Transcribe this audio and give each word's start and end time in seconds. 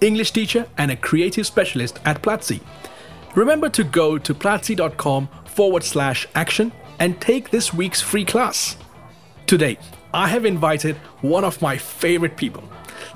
English 0.00 0.32
teacher 0.32 0.66
and 0.78 0.90
a 0.90 0.96
creative 0.96 1.46
specialist 1.46 2.00
at 2.04 2.22
Platzi. 2.22 2.60
Remember 3.34 3.68
to 3.68 3.84
go 3.84 4.18
to 4.18 4.34
platzi.com 4.34 5.28
forward 5.44 5.84
slash 5.84 6.26
action 6.34 6.72
and 6.98 7.20
take 7.20 7.50
this 7.50 7.72
week's 7.72 8.00
free 8.00 8.24
class. 8.24 8.76
Today, 9.46 9.78
I 10.12 10.28
have 10.28 10.44
invited 10.44 10.96
one 11.22 11.44
of 11.44 11.62
my 11.62 11.76
favorite 11.76 12.36
people, 12.36 12.64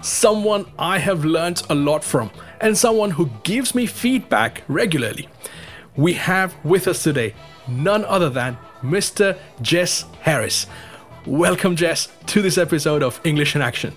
someone 0.03 0.67
I 0.79 0.99
have 0.99 1.25
learned 1.25 1.63
a 1.71 1.75
lot 1.75 2.05
from, 2.05 2.31
and 2.61 2.77
someone 2.77 3.11
who 3.11 3.31
gives 3.43 3.75
me 3.75 3.87
feedback 3.87 4.63
regularly. 4.69 5.29
We 5.97 6.15
have 6.15 6.55
with 6.65 6.89
us 6.89 7.03
today 7.03 7.35
none 7.69 8.05
other 8.05 8.31
than 8.31 8.57
Mr. 8.83 9.39
Jess 9.63 10.05
Harris. 10.21 10.67
Welcome, 11.27 11.77
Jess, 11.77 12.09
to 12.27 12.43
this 12.43 12.59
episode 12.59 13.03
of 13.03 13.21
English 13.25 13.57
in 13.57 13.63
Action. 13.63 13.95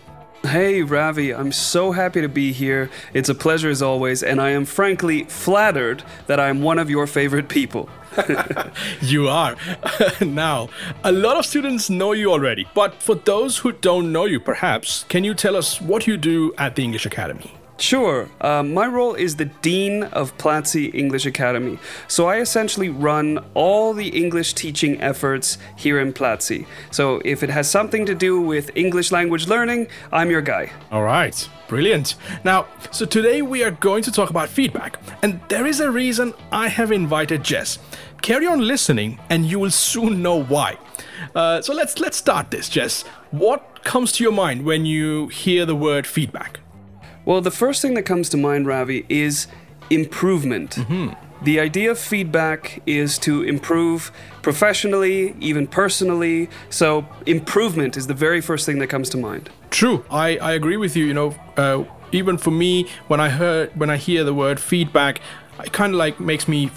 Hey, 0.48 0.82
Ravi, 0.82 1.36
I'm 1.36 1.52
so 1.52 1.92
happy 1.92 2.22
to 2.22 2.30
be 2.30 2.54
here. 2.54 2.90
It's 3.14 3.28
a 3.28 3.36
pleasure 3.36 3.70
as 3.70 3.82
always, 3.82 4.24
and 4.24 4.40
I 4.40 4.52
am 4.52 4.64
frankly 4.64 5.26
flattered 5.26 6.04
that 6.28 6.40
I'm 6.40 6.62
one 6.62 6.80
of 6.80 6.90
your 6.90 7.06
favorite 7.06 7.50
people. 7.50 7.90
you 9.02 9.28
are. 9.28 9.58
now, 10.22 10.70
a 11.04 11.12
lot 11.12 11.36
of 11.36 11.46
students 11.46 11.90
know 11.90 12.14
you 12.14 12.32
already, 12.32 12.66
but 12.74 13.04
for 13.04 13.16
those 13.16 13.58
who 13.58 13.74
don't 13.74 14.14
know 14.14 14.24
you, 14.24 14.40
perhaps, 14.40 15.04
can 15.10 15.26
you 15.26 15.34
tell 15.34 15.58
us 15.58 15.82
what 15.82 16.08
you 16.08 16.16
do 16.16 16.54
at 16.58 16.78
the 16.78 16.84
English 16.84 17.06
Academy? 17.06 17.57
Sure. 17.78 18.28
Uh, 18.42 18.64
my 18.64 18.88
role 18.88 19.14
is 19.14 19.36
the 19.36 19.46
Dean 19.46 20.04
of 20.04 20.36
Platzi 20.38 20.94
English 20.94 21.26
Academy. 21.26 21.78
So 22.08 22.28
I 22.28 22.40
essentially 22.40 22.90
run 22.90 23.44
all 23.54 23.94
the 23.94 24.10
English 24.10 24.54
teaching 24.54 25.00
efforts 25.00 25.60
here 25.76 26.00
in 26.00 26.12
Platzi. 26.12 26.66
So 26.90 27.22
if 27.24 27.44
it 27.44 27.50
has 27.52 27.70
something 27.70 28.06
to 28.08 28.16
do 28.16 28.42
with 28.42 28.72
English 28.76 29.12
language 29.12 29.48
learning, 29.48 29.88
I'm 30.12 30.32
your 30.32 30.42
guy. 30.42 30.72
All 30.92 31.04
right. 31.04 31.50
Brilliant. 31.68 32.16
Now, 32.44 32.66
so 32.92 33.06
today 33.06 33.42
we 33.42 33.64
are 33.64 33.72
going 33.72 34.02
to 34.04 34.12
talk 34.12 34.32
about 34.32 34.50
feedback. 34.50 34.98
And 35.22 35.40
there 35.50 35.68
is 35.68 35.80
a 35.80 35.92
reason 35.92 36.34
I 36.52 36.70
have 36.70 36.92
invited 36.92 37.44
Jess. 37.44 37.78
Carry 38.22 38.48
on 38.48 38.68
listening 38.68 39.20
and 39.30 39.46
you 39.46 39.60
will 39.60 39.72
soon 39.72 40.24
know 40.24 40.42
why. 40.44 40.78
Uh, 41.36 41.62
so 41.62 41.74
let's 41.74 42.00
let's 42.00 42.18
start 42.18 42.50
this, 42.50 42.70
Jess. 42.70 43.04
What 43.32 43.84
comes 43.84 44.12
to 44.14 44.24
your 44.24 44.34
mind 44.34 44.66
when 44.66 44.86
you 44.86 45.28
hear 45.28 45.66
the 45.66 45.76
word 45.76 46.08
feedback? 46.08 46.60
Well, 47.28 47.42
the 47.42 47.52
first 47.52 47.82
thing 47.82 47.94
that 47.96 48.04
comes 48.04 48.30
to 48.30 48.38
mind, 48.38 48.68
Ravi, 48.68 49.06
is 49.10 49.48
improvement. 49.90 50.76
Mm-hmm. 50.76 51.10
The 51.44 51.60
idea 51.60 51.92
of 51.92 52.00
feedback 52.00 52.82
is 52.86 53.18
to 53.20 53.44
improve 53.44 54.14
professionally, 54.42 55.36
even 55.42 55.68
personally. 55.68 56.50
So, 56.70 57.06
improvement 57.26 57.98
is 57.98 58.08
the 58.08 58.14
very 58.14 58.40
first 58.40 58.66
thing 58.66 58.80
that 58.80 58.88
comes 58.88 59.10
to 59.10 59.18
mind. 59.18 59.50
True, 59.72 60.06
I, 60.10 60.38
I 60.38 60.54
agree 60.54 60.78
with 60.78 60.96
you. 60.96 61.04
You 61.04 61.14
know, 61.14 61.36
uh, 61.58 61.84
even 62.14 62.38
for 62.38 62.52
me, 62.52 62.88
when 63.10 63.20
I 63.20 63.28
heard 63.28 63.78
when 63.78 63.90
I 63.90 63.98
hear 63.98 64.24
the 64.24 64.34
word 64.34 64.58
feedback, 64.58 65.20
it 65.60 65.74
kind 65.74 65.92
of 65.92 65.98
like 65.98 66.22
makes 66.22 66.48
me 66.48 66.72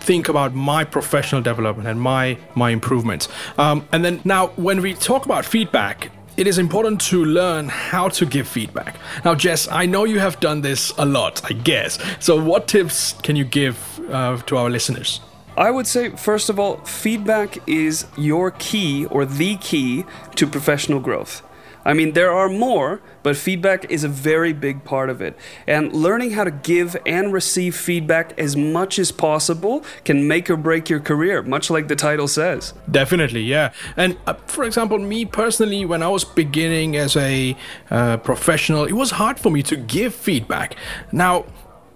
think 0.00 0.28
about 0.28 0.56
my 0.56 0.82
professional 0.82 1.40
development 1.40 1.86
and 1.86 2.00
my 2.00 2.36
my 2.56 2.70
improvements. 2.70 3.28
Um, 3.58 3.86
and 3.92 4.04
then 4.04 4.20
now, 4.24 4.48
when 4.56 4.82
we 4.82 4.94
talk 4.94 5.24
about 5.24 5.44
feedback, 5.44 6.10
it 6.36 6.46
is 6.46 6.58
important 6.58 7.00
to 7.00 7.24
learn 7.24 7.68
how 7.68 8.08
to 8.08 8.26
give 8.26 8.48
feedback. 8.48 8.96
Now, 9.24 9.34
Jess, 9.34 9.68
I 9.70 9.86
know 9.86 10.04
you 10.04 10.18
have 10.18 10.40
done 10.40 10.62
this 10.62 10.92
a 10.98 11.04
lot, 11.04 11.40
I 11.44 11.52
guess. 11.52 11.98
So, 12.18 12.42
what 12.42 12.66
tips 12.66 13.14
can 13.22 13.36
you 13.36 13.44
give 13.44 13.76
uh, 14.10 14.38
to 14.38 14.56
our 14.56 14.70
listeners? 14.70 15.20
I 15.56 15.70
would 15.70 15.86
say, 15.86 16.10
first 16.10 16.50
of 16.50 16.58
all, 16.58 16.78
feedback 16.78 17.58
is 17.68 18.06
your 18.16 18.50
key 18.52 19.06
or 19.06 19.24
the 19.24 19.56
key 19.56 20.04
to 20.34 20.46
professional 20.46 20.98
growth. 20.98 21.42
I 21.84 21.92
mean, 21.92 22.12
there 22.12 22.32
are 22.32 22.48
more, 22.48 23.00
but 23.22 23.36
feedback 23.36 23.90
is 23.90 24.04
a 24.04 24.08
very 24.08 24.52
big 24.52 24.84
part 24.84 25.10
of 25.10 25.20
it. 25.20 25.36
And 25.66 25.92
learning 25.92 26.32
how 26.32 26.44
to 26.44 26.50
give 26.50 26.96
and 27.06 27.32
receive 27.32 27.76
feedback 27.76 28.38
as 28.38 28.56
much 28.56 28.98
as 28.98 29.12
possible 29.12 29.84
can 30.04 30.26
make 30.26 30.48
or 30.48 30.56
break 30.56 30.88
your 30.88 31.00
career, 31.00 31.42
much 31.42 31.70
like 31.70 31.88
the 31.88 31.96
title 31.96 32.28
says. 32.28 32.74
Definitely, 32.90 33.42
yeah. 33.42 33.72
And 33.96 34.16
uh, 34.26 34.34
for 34.46 34.64
example, 34.64 34.98
me 34.98 35.24
personally, 35.24 35.84
when 35.84 36.02
I 36.02 36.08
was 36.08 36.24
beginning 36.24 36.96
as 36.96 37.16
a 37.16 37.56
uh, 37.90 38.16
professional, 38.18 38.84
it 38.84 38.92
was 38.92 39.12
hard 39.12 39.38
for 39.38 39.50
me 39.50 39.62
to 39.64 39.76
give 39.76 40.14
feedback. 40.14 40.76
Now, 41.12 41.44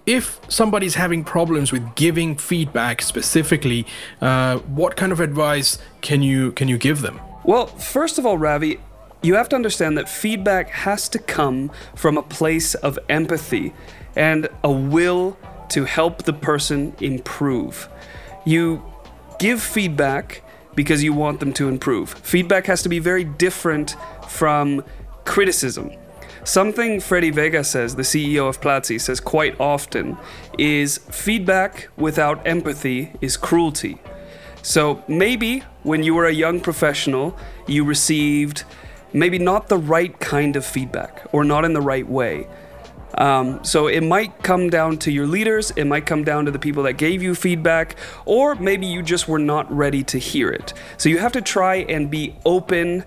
if 0.05 0.39
somebody's 0.49 0.95
having 0.95 1.23
problems 1.23 1.71
with 1.71 1.95
giving 1.95 2.35
feedback 2.35 3.01
specifically, 3.01 3.85
uh, 4.21 4.57
what 4.59 4.95
kind 4.95 5.11
of 5.11 5.19
advice 5.19 5.77
can 6.01 6.23
you 6.23 6.51
can 6.53 6.67
you 6.67 6.77
give 6.77 7.01
them? 7.01 7.19
Well, 7.43 7.67
first 7.67 8.17
of 8.17 8.25
all, 8.25 8.37
Ravi, 8.37 8.79
you 9.21 9.35
have 9.35 9.49
to 9.49 9.55
understand 9.55 9.97
that 9.97 10.07
feedback 10.07 10.69
has 10.69 11.09
to 11.09 11.19
come 11.19 11.71
from 11.95 12.17
a 12.17 12.23
place 12.23 12.75
of 12.75 12.97
empathy 13.09 13.73
and 14.15 14.47
a 14.63 14.71
will 14.71 15.37
to 15.69 15.85
help 15.85 16.23
the 16.23 16.33
person 16.33 16.95
improve. 16.99 17.89
You 18.45 18.83
give 19.39 19.61
feedback 19.61 20.41
because 20.75 21.03
you 21.03 21.13
want 21.13 21.39
them 21.39 21.53
to 21.53 21.67
improve. 21.67 22.13
Feedback 22.13 22.65
has 22.67 22.81
to 22.83 22.89
be 22.89 22.99
very 22.99 23.23
different 23.23 23.95
from 24.27 24.83
criticism. 25.25 25.91
Something 26.43 26.99
Freddy 26.99 27.31
Vega 27.31 27.63
says, 27.63 27.95
the 27.95 28.03
CEO 28.03 28.47
of 28.47 28.61
Platzi, 28.61 28.99
says 28.99 29.19
quite 29.19 29.59
often 29.59 30.17
is 30.57 30.97
feedback 30.97 31.89
without 31.97 32.45
empathy 32.47 33.11
is 33.21 33.37
cruelty. 33.37 33.99
So 34.61 35.03
maybe 35.07 35.59
when 35.83 36.03
you 36.03 36.15
were 36.15 36.25
a 36.25 36.33
young 36.33 36.59
professional, 36.59 37.37
you 37.67 37.83
received 37.83 38.63
maybe 39.13 39.39
not 39.39 39.69
the 39.69 39.77
right 39.77 40.19
kind 40.19 40.55
of 40.55 40.65
feedback 40.65 41.23
or 41.31 41.43
not 41.43 41.65
in 41.65 41.73
the 41.73 41.81
right 41.81 42.07
way. 42.07 42.47
Um, 43.15 43.63
so 43.63 43.87
it 43.87 44.01
might 44.01 44.43
come 44.43 44.69
down 44.69 44.97
to 44.99 45.11
your 45.11 45.27
leaders, 45.27 45.71
it 45.71 45.85
might 45.85 46.05
come 46.05 46.23
down 46.23 46.45
to 46.45 46.51
the 46.51 46.59
people 46.59 46.83
that 46.83 46.93
gave 46.93 47.21
you 47.21 47.35
feedback, 47.35 47.95
or 48.25 48.55
maybe 48.55 48.85
you 48.85 49.01
just 49.01 49.27
were 49.27 49.39
not 49.39 49.69
ready 49.71 50.03
to 50.05 50.19
hear 50.19 50.49
it. 50.49 50.73
So 50.97 51.09
you 51.09 51.17
have 51.17 51.31
to 51.33 51.41
try 51.41 51.77
and 51.77 52.09
be 52.09 52.35
open 52.45 53.03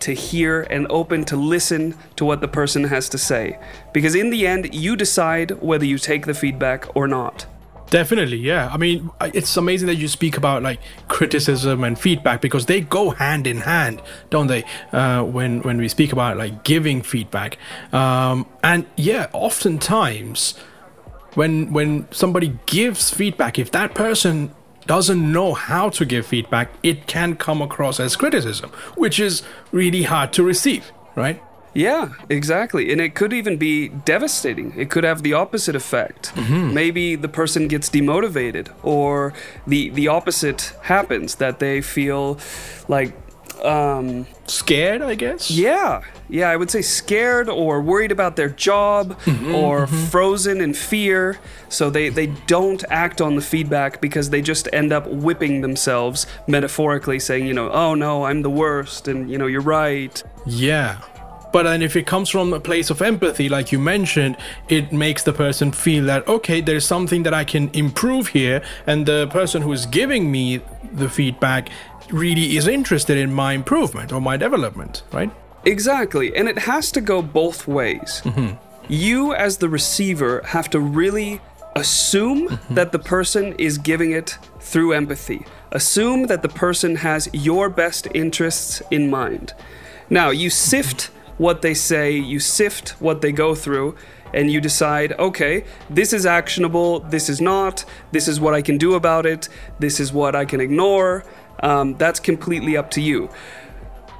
to 0.00 0.14
hear 0.14 0.62
and 0.62 0.86
open 0.88 1.24
to 1.26 1.36
listen 1.36 1.94
to 2.16 2.24
what 2.24 2.40
the 2.40 2.48
person 2.48 2.84
has 2.84 3.08
to 3.10 3.18
say. 3.18 3.58
Because 3.92 4.14
in 4.14 4.30
the 4.30 4.46
end, 4.46 4.74
you 4.74 4.96
decide 4.96 5.50
whether 5.60 5.84
you 5.84 5.98
take 5.98 6.26
the 6.26 6.34
feedback 6.34 6.86
or 6.96 7.06
not. 7.06 7.46
Definitely, 7.90 8.36
yeah. 8.36 8.70
I 8.72 8.76
mean, 8.76 9.10
it's 9.20 9.56
amazing 9.56 9.88
that 9.88 9.96
you 9.96 10.06
speak 10.06 10.36
about 10.36 10.62
like 10.62 10.80
criticism 11.08 11.82
and 11.82 11.98
feedback 11.98 12.40
because 12.40 12.66
they 12.66 12.80
go 12.80 13.10
hand 13.10 13.48
in 13.48 13.58
hand, 13.58 14.00
don't 14.30 14.46
they? 14.46 14.64
Uh, 14.92 15.24
when 15.24 15.60
when 15.62 15.76
we 15.78 15.88
speak 15.88 16.12
about 16.12 16.36
like 16.36 16.62
giving 16.62 17.02
feedback, 17.02 17.58
um, 17.92 18.46
and 18.62 18.86
yeah, 18.96 19.26
oftentimes 19.32 20.54
when 21.34 21.72
when 21.72 22.06
somebody 22.12 22.58
gives 22.66 23.10
feedback, 23.10 23.58
if 23.58 23.72
that 23.72 23.94
person 23.94 24.54
doesn't 24.86 25.32
know 25.32 25.54
how 25.54 25.88
to 25.90 26.04
give 26.04 26.26
feedback, 26.26 26.70
it 26.84 27.08
can 27.08 27.34
come 27.34 27.60
across 27.60 27.98
as 27.98 28.14
criticism, 28.14 28.70
which 28.96 29.18
is 29.18 29.42
really 29.72 30.04
hard 30.04 30.32
to 30.32 30.44
receive, 30.44 30.92
right? 31.16 31.42
Yeah, 31.72 32.14
exactly. 32.28 32.90
And 32.90 33.00
it 33.00 33.14
could 33.14 33.32
even 33.32 33.56
be 33.56 33.88
devastating. 33.88 34.74
It 34.76 34.90
could 34.90 35.04
have 35.04 35.22
the 35.22 35.34
opposite 35.34 35.76
effect. 35.76 36.34
Mm-hmm. 36.34 36.74
Maybe 36.74 37.16
the 37.16 37.28
person 37.28 37.68
gets 37.68 37.88
demotivated 37.88 38.68
or 38.82 39.32
the 39.66 39.90
the 39.90 40.08
opposite 40.08 40.72
happens 40.82 41.36
that 41.36 41.60
they 41.60 41.80
feel 41.80 42.38
like 42.88 43.14
um, 43.64 44.26
scared, 44.46 45.02
I 45.02 45.14
guess. 45.14 45.50
Yeah. 45.50 46.02
Yeah, 46.28 46.48
I 46.48 46.56
would 46.56 46.70
say 46.70 46.82
scared 46.82 47.48
or 47.48 47.80
worried 47.80 48.12
about 48.12 48.36
their 48.36 48.48
job 48.48 49.18
mm-hmm, 49.20 49.54
or 49.54 49.86
mm-hmm. 49.86 50.04
frozen 50.06 50.60
in 50.60 50.74
fear. 50.74 51.38
So 51.68 51.90
they, 51.90 52.08
they 52.08 52.28
don't 52.46 52.82
act 52.88 53.20
on 53.20 53.34
the 53.34 53.42
feedback 53.42 54.00
because 54.00 54.30
they 54.30 54.40
just 54.40 54.68
end 54.72 54.92
up 54.92 55.06
whipping 55.08 55.60
themselves, 55.60 56.26
metaphorically 56.46 57.18
saying, 57.18 57.46
you 57.46 57.54
know, 57.54 57.70
oh 57.70 57.94
no, 57.94 58.24
I'm 58.24 58.42
the 58.42 58.50
worst 58.50 59.08
and, 59.08 59.30
you 59.30 59.38
know, 59.38 59.46
you're 59.46 59.60
right. 59.60 60.22
Yeah. 60.46 61.00
But 61.52 61.64
then 61.64 61.82
if 61.82 61.96
it 61.96 62.06
comes 62.06 62.30
from 62.30 62.52
a 62.52 62.60
place 62.60 62.90
of 62.90 63.02
empathy, 63.02 63.48
like 63.48 63.72
you 63.72 63.78
mentioned, 63.78 64.36
it 64.68 64.92
makes 64.92 65.22
the 65.22 65.32
person 65.32 65.72
feel 65.72 66.04
that, 66.04 66.26
okay, 66.28 66.60
there's 66.60 66.86
something 66.86 67.24
that 67.24 67.34
I 67.34 67.44
can 67.44 67.70
improve 67.74 68.28
here. 68.28 68.62
And 68.86 69.06
the 69.06 69.26
person 69.28 69.62
who 69.62 69.72
is 69.72 69.86
giving 69.86 70.30
me 70.30 70.60
the 70.92 71.08
feedback 71.08 71.68
really 72.10 72.56
is 72.56 72.66
interested 72.66 73.16
in 73.16 73.32
my 73.32 73.52
improvement 73.52 74.12
or 74.12 74.20
my 74.20 74.36
development, 74.36 75.02
right? 75.12 75.30
Exactly. 75.64 76.34
And 76.34 76.48
it 76.48 76.58
has 76.60 76.90
to 76.92 77.00
go 77.00 77.22
both 77.22 77.66
ways. 77.66 78.22
Mm-hmm. 78.24 78.56
You, 78.88 79.34
as 79.34 79.58
the 79.58 79.68
receiver, 79.68 80.42
have 80.46 80.70
to 80.70 80.80
really 80.80 81.40
assume 81.76 82.58
that 82.70 82.90
the 82.90 82.98
person 82.98 83.54
is 83.54 83.78
giving 83.78 84.10
it 84.10 84.38
through 84.58 84.92
empathy. 84.92 85.44
Assume 85.70 86.26
that 86.26 86.42
the 86.42 86.48
person 86.48 86.96
has 86.96 87.28
your 87.32 87.68
best 87.68 88.08
interests 88.14 88.82
in 88.90 89.08
mind. 89.08 89.52
Now, 90.08 90.30
you 90.30 90.50
sift 90.50 91.10
what 91.40 91.62
they 91.62 91.72
say, 91.72 92.12
you 92.12 92.38
sift 92.38 92.90
what 93.00 93.22
they 93.22 93.32
go 93.32 93.54
through, 93.54 93.96
and 94.34 94.50
you 94.52 94.60
decide, 94.60 95.12
okay, 95.18 95.64
this 95.88 96.12
is 96.12 96.26
actionable, 96.26 97.00
this 97.00 97.30
is 97.30 97.40
not, 97.40 97.84
this 98.12 98.28
is 98.28 98.38
what 98.38 98.52
I 98.52 98.60
can 98.60 98.76
do 98.76 98.94
about 98.94 99.24
it, 99.24 99.48
this 99.78 100.00
is 100.00 100.12
what 100.12 100.36
I 100.36 100.44
can 100.44 100.60
ignore. 100.60 101.24
Um, 101.62 101.96
that's 101.96 102.20
completely 102.20 102.76
up 102.76 102.90
to 102.90 103.00
you. 103.00 103.30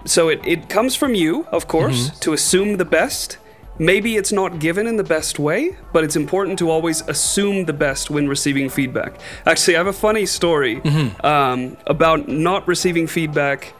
So 0.06 0.30
it, 0.30 0.40
it 0.46 0.70
comes 0.70 0.96
from 0.96 1.14
you, 1.14 1.46
of 1.52 1.68
course, 1.68 2.08
to 2.20 2.32
assume 2.32 2.78
the 2.78 2.86
best. 2.86 3.36
Maybe 3.78 4.16
it's 4.16 4.32
not 4.32 4.58
given 4.58 4.86
in 4.86 4.96
the 4.96 5.04
best 5.04 5.38
way, 5.38 5.76
but 5.92 6.04
it's 6.04 6.16
important 6.16 6.58
to 6.60 6.70
always 6.70 7.02
assume 7.06 7.66
the 7.66 7.74
best 7.74 8.10
when 8.10 8.28
receiving 8.28 8.70
feedback. 8.70 9.20
Actually, 9.44 9.76
I 9.76 9.78
have 9.78 9.86
a 9.86 9.92
funny 10.08 10.26
story 10.26 10.80
um, 11.22 11.76
about 11.86 12.28
not 12.28 12.66
receiving 12.66 13.06
feedback 13.06 13.74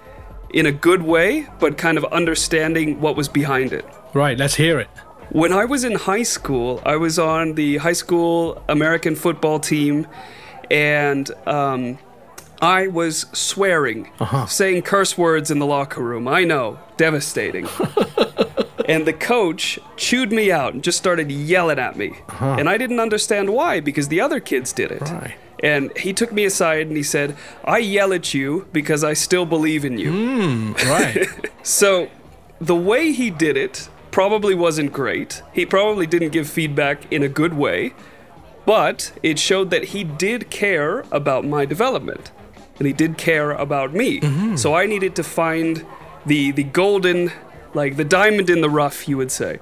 in 0.53 0.67
a 0.67 0.73
good 0.73 1.03
way, 1.03 1.47
but 1.59 1.79
kind 1.79 1.99
of 1.99 2.05
understanding 2.07 3.01
what 3.01 3.17
was 3.17 3.29
behind 3.29 3.73
it. 3.73 3.85
Right, 4.15 4.37
let's 4.37 4.55
hear 4.55 4.79
it. 4.81 4.89
When 5.31 5.53
I 5.53 5.65
was 5.65 5.85
in 5.85 5.95
high 5.95 6.25
school, 6.25 6.83
I 6.85 6.97
was 6.97 7.19
on 7.19 7.55
the 7.55 7.77
high 7.77 7.93
school 7.93 8.63
American 8.69 9.15
football 9.15 9.61
team, 9.61 10.09
and 10.71 11.31
um, 11.47 11.99
I 12.61 12.89
was 12.89 13.27
swearing, 13.33 14.11
saying 14.49 14.83
curse 14.83 15.17
words 15.17 15.51
in 15.51 15.61
the 15.61 15.67
locker 15.67 16.03
room. 16.03 16.27
I 16.27 16.45
know, 16.45 16.81
devastating. 16.97 17.69
and 18.89 19.07
the 19.07 19.13
coach 19.13 19.79
chewed 19.97 20.33
me 20.33 20.51
out 20.51 20.75
and 20.75 20.83
just 20.83 20.99
started 20.99 21.31
yelling 21.31 21.79
at 21.79 21.97
me. 21.97 22.19
And 22.41 22.69
I 22.69 22.77
didn't 22.77 22.99
understand 22.99 23.51
why, 23.51 23.79
because 23.79 24.09
the 24.09 24.21
other 24.21 24.41
kids 24.41 24.73
did 24.73 24.91
it. 24.91 25.03
Right. 25.03 25.35
And 25.63 25.97
he 25.97 26.13
took 26.13 26.33
me 26.33 26.45
aside 26.45 26.87
and 26.87 26.97
he 26.97 27.03
said, 27.03 27.37
I 27.65 27.79
yell 27.79 28.13
at 28.13 28.33
you 28.33 28.67
because 28.73 29.05
I 29.05 29.13
still 29.13 29.47
believe 29.47 29.85
in 29.85 29.99
you. 29.99 30.13
Hmm, 30.13 30.73
right. 30.89 31.29
So 31.63 32.09
the 32.59 32.75
way 32.75 33.13
he 33.13 33.31
did 33.31 33.57
it 33.59 33.91
probably 34.11 34.55
wasn't 34.55 34.93
great. 34.95 35.43
He 35.53 35.67
probably 35.67 36.07
didn't 36.07 36.31
give 36.31 36.49
feedback 36.49 37.11
in 37.13 37.23
a 37.23 37.29
good 37.29 37.53
way, 37.53 37.93
but 38.65 39.13
it 39.23 39.39
showed 39.39 39.69
that 39.71 39.85
he 39.87 40.03
did 40.03 40.51
care 40.51 41.05
about 41.13 41.45
my 41.45 41.67
development 41.67 42.31
and 42.79 42.87
he 42.87 42.95
did 42.95 43.19
care 43.19 43.53
about 43.53 43.93
me. 43.93 44.21
Mm-hmm. 44.21 44.57
So 44.57 44.75
I 44.75 44.87
needed 44.87 45.15
to 45.17 45.23
find 45.23 45.87
the 46.25 46.51
the 46.53 46.65
golden 46.65 47.31
like 47.75 47.97
the 47.97 48.05
diamond 48.05 48.51
in 48.51 48.63
the 48.63 48.71
rough, 48.71 49.07
you 49.07 49.17
would 49.17 49.31
say. 49.31 49.59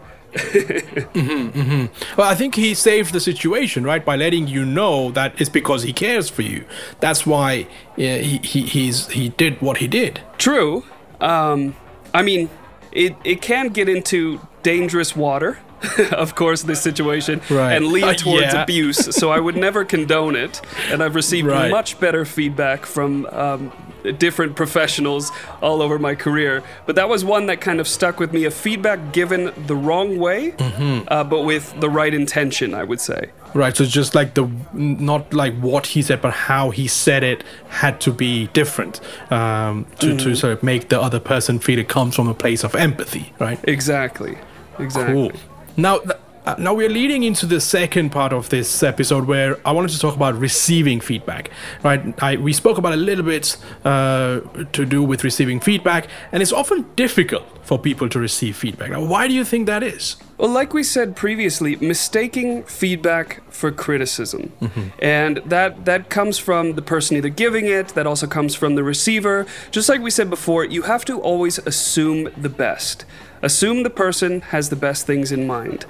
Well, 2.17 2.29
I 2.31 2.35
think 2.35 2.55
he 2.55 2.75
saved 2.75 3.13
the 3.13 3.21
situation, 3.21 3.85
right, 3.85 4.05
by 4.05 4.17
letting 4.17 4.49
you 4.49 4.65
know 4.65 5.11
that 5.13 5.41
it's 5.41 5.51
because 5.51 5.83
he 5.83 5.93
cares 5.93 6.29
for 6.29 6.43
you. 6.43 6.65
That's 7.01 7.27
why 7.27 7.67
yeah, 7.97 8.19
he, 8.19 8.39
he 8.39 8.63
he's 8.63 9.09
he 9.09 9.29
did 9.31 9.61
what 9.61 9.79
he 9.79 9.89
did. 9.89 10.21
True. 10.39 10.85
Um, 11.21 11.75
I 12.15 12.23
mean, 12.23 12.49
it, 12.93 13.17
it 13.25 13.43
can 13.43 13.69
get 13.69 13.89
into 13.89 14.41
dangerous 14.63 15.15
water, 15.17 15.59
of 16.13 16.35
course, 16.35 16.63
this 16.63 16.81
situation, 16.83 17.41
Right. 17.51 17.75
and 17.75 17.89
lead 17.89 18.05
Uh, 18.05 18.15
towards 18.15 18.55
yeah. 18.55 18.63
abuse. 18.63 19.15
So 19.17 19.31
I 19.31 19.41
would 19.41 19.57
never 19.57 19.85
condone 19.95 20.37
it. 20.37 20.61
And 20.91 21.03
I've 21.03 21.15
received 21.15 21.47
Right. 21.49 21.71
much 21.71 21.99
better 22.01 22.25
feedback 22.25 22.87
from 22.87 23.27
um, 23.27 23.73
different 24.19 24.57
professionals 24.57 25.31
all 25.63 25.83
over 25.83 25.99
my 25.99 26.15
career. 26.15 26.63
But 26.87 26.97
that 26.97 27.09
was 27.09 27.25
one 27.25 27.47
that 27.47 27.61
kind 27.61 27.81
of 27.81 27.89
stuck 27.89 28.19
with 28.21 28.33
me 28.33 28.45
a 28.45 28.51
feedback 28.51 29.13
given 29.13 29.53
the 29.67 29.75
wrong 29.77 30.19
way, 30.19 30.53
Mm-hmm. 30.53 31.09
uh, 31.09 31.25
but 31.25 31.43
with 31.43 31.79
the 31.81 31.91
right 31.91 32.15
intention, 32.15 32.75
I 32.75 32.85
would 32.85 33.01
say. 33.01 33.31
Right, 33.55 33.75
so 33.77 33.85
just 33.85 34.15
like 34.15 34.35
the 34.35 34.47
not 34.75 35.33
like 35.33 35.59
what 35.61 35.87
he 35.87 36.03
said, 36.03 36.21
but 36.21 36.33
how 36.35 36.71
he 36.71 36.87
said 36.87 37.25
it 37.25 37.43
had 37.69 37.99
to 38.03 38.13
be 38.13 38.49
different 38.49 39.01
um, 39.33 39.87
to 40.01 40.17
to 40.19 40.35
sort 40.37 40.53
of 40.53 40.63
make 40.63 40.91
the 40.91 41.01
other 41.01 41.19
person 41.21 41.59
feel 41.59 41.79
it 41.79 41.89
comes 41.89 42.15
from 42.15 42.29
a 42.29 42.35
place 42.35 42.63
of 42.63 42.75
empathy, 42.75 43.33
right? 43.39 43.59
Exactly. 43.65 44.37
Exactly. 44.79 45.15
Cool. 45.15 45.33
Now, 45.77 45.99
th- 45.99 46.17
uh, 46.49 46.55
now 46.59 46.73
we're 46.73 46.89
leading 46.89 47.25
into 47.25 47.45
the 47.45 47.61
second 47.61 48.11
part 48.11 48.33
of 48.33 48.49
this 48.49 48.83
episode 48.83 49.27
where 49.27 49.59
I 49.67 49.73
wanted 49.73 49.91
to 49.91 49.99
talk 49.99 50.17
about 50.17 50.35
receiving 50.39 50.99
feedback. 50.99 51.51
Right, 51.83 52.01
I, 52.23 52.37
we 52.37 52.55
spoke 52.55 52.79
about 52.79 52.95
a 52.95 52.97
little 52.97 53.25
bit 53.25 53.59
uh, 53.85 54.41
to 54.73 54.87
do 54.87 55.03
with 55.03 55.25
receiving 55.25 55.61
feedback, 55.61 56.07
and 56.33 56.43
it's 56.43 56.53
often 56.53 56.87
difficult 56.97 57.45
for 57.67 57.79
people 57.79 58.09
to 58.09 58.19
receive 58.19 58.57
feedback. 58.57 58.91
Now, 58.91 59.05
why 59.05 59.29
do 59.29 59.35
you 59.35 59.45
think 59.45 59.67
that 59.67 59.83
is? 59.83 60.17
Well, 60.39 60.49
like 60.49 60.73
we 60.73 60.83
said 60.83 61.17
previously, 61.17 61.77
mistaking 61.77 62.63
feedback 62.63 63.43
for 63.53 63.71
criticism, 63.71 64.53
and 65.01 65.39
that 65.45 65.85
that 65.85 66.09
comes 66.09 66.39
from 66.39 66.75
the 66.75 66.83
person 66.83 67.19
either 67.19 67.29
giving 67.29 67.67
it. 67.67 67.89
That 67.89 68.07
also 68.07 68.27
comes 68.27 68.55
from 68.55 68.75
the 68.75 68.85
receiver. 68.85 69.45
Just 69.71 69.89
like 69.89 70.01
we 70.01 70.11
said 70.11 70.31
before, 70.31 70.65
you 70.65 70.83
have 70.83 71.05
to 71.07 71.21
always 71.21 71.59
assume 71.59 72.31
the 72.37 72.49
best. 72.49 73.05
Assume 73.43 73.83
the 73.83 73.91
person 73.91 74.41
has 74.41 74.69
the 74.69 74.77
best 74.77 75.07
things 75.07 75.31
in 75.31 75.47
mind. 75.47 75.87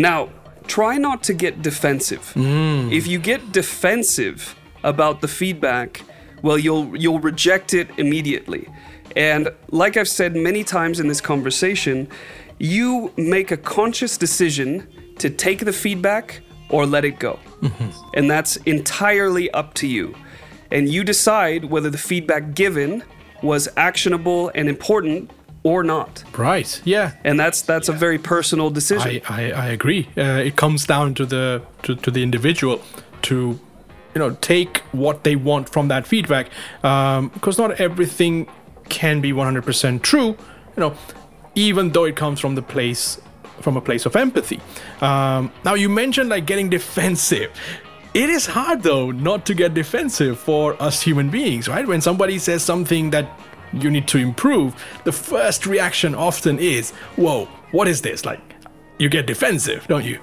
Now, 0.00 0.30
try 0.66 0.96
not 0.98 1.22
to 1.24 1.34
get 1.34 1.62
defensive. 1.62 2.32
Mm. 2.34 2.92
If 2.92 3.06
you 3.06 3.18
get 3.18 3.52
defensive 3.52 4.56
about 4.82 5.20
the 5.20 5.28
feedback, 5.28 6.02
well, 6.42 6.58
you'll 6.58 6.96
you'll 6.96 7.20
reject 7.20 7.74
it 7.74 7.88
immediately. 7.98 8.66
And 9.16 9.50
like 9.70 9.96
I've 9.96 10.08
said 10.08 10.36
many 10.36 10.64
times 10.64 11.00
in 11.00 11.08
this 11.08 11.20
conversation, 11.20 12.08
you 12.58 13.12
make 13.16 13.50
a 13.50 13.56
conscious 13.56 14.16
decision 14.16 14.86
to 15.18 15.28
take 15.28 15.64
the 15.64 15.72
feedback 15.72 16.40
or 16.68 16.86
let 16.86 17.04
it 17.04 17.18
go. 17.18 17.38
Mm-hmm. 17.60 18.10
And 18.14 18.30
that's 18.30 18.56
entirely 18.58 19.50
up 19.50 19.74
to 19.74 19.86
you. 19.86 20.14
And 20.70 20.88
you 20.88 21.02
decide 21.02 21.64
whether 21.64 21.90
the 21.90 21.98
feedback 21.98 22.54
given 22.54 23.02
was 23.42 23.68
actionable 23.76 24.50
and 24.54 24.68
important 24.68 25.30
or 25.62 25.82
not. 25.82 26.24
Right. 26.36 26.80
Yeah. 26.84 27.12
And 27.24 27.38
that's 27.38 27.62
that's 27.62 27.88
a 27.88 27.92
very 27.92 28.18
personal 28.18 28.70
decision. 28.70 29.22
I, 29.28 29.50
I, 29.50 29.50
I 29.50 29.66
agree. 29.66 30.08
Uh, 30.16 30.22
it 30.22 30.56
comes 30.56 30.86
down 30.86 31.14
to 31.14 31.26
the 31.26 31.62
to, 31.82 31.96
to 31.96 32.10
the 32.10 32.22
individual 32.22 32.80
to 33.22 33.58
you 34.14 34.18
know 34.18 34.36
take 34.40 34.78
what 34.92 35.24
they 35.24 35.36
want 35.36 35.68
from 35.68 35.88
that 35.88 36.06
feedback 36.06 36.48
because 36.82 37.58
not 37.58 37.80
everything 37.80 38.48
can 38.88 39.20
be 39.20 39.32
100% 39.32 40.02
true. 40.02 40.28
You 40.28 40.36
know, 40.76 40.94
even 41.54 41.90
though 41.92 42.04
it 42.04 42.16
comes 42.16 42.40
from 42.40 42.54
the 42.54 42.62
place 42.62 43.20
from 43.60 43.76
a 43.76 43.80
place 43.80 44.06
of 44.06 44.16
empathy. 44.16 44.58
Um, 45.02 45.52
now 45.64 45.74
you 45.74 45.90
mentioned 45.90 46.30
like 46.30 46.46
getting 46.46 46.70
defensive. 46.78 47.50
It 48.14 48.28
is 48.30 48.46
hard 48.46 48.82
though 48.82 49.10
not 49.10 49.46
to 49.46 49.54
get 49.54 49.74
defensive 49.74 50.38
for 50.38 50.80
us 50.82 51.02
human 51.02 51.30
beings, 51.30 51.68
right? 51.68 51.86
When 51.86 52.00
somebody 52.00 52.38
says 52.38 52.62
something 52.62 53.10
that 53.10 53.26
you 53.72 53.90
need 53.90 54.08
to 54.08 54.18
improve, 54.18 54.74
the 55.04 55.12
first 55.12 55.66
reaction 55.66 56.14
often 56.14 56.58
is, 56.58 56.92
"Whoa, 57.16 57.46
what 57.70 57.88
is 57.88 58.02
this?" 58.02 58.24
Like 58.24 58.40
you 58.98 59.08
get 59.08 59.26
defensive, 59.26 59.86
don't 59.88 60.04
you? 60.04 60.18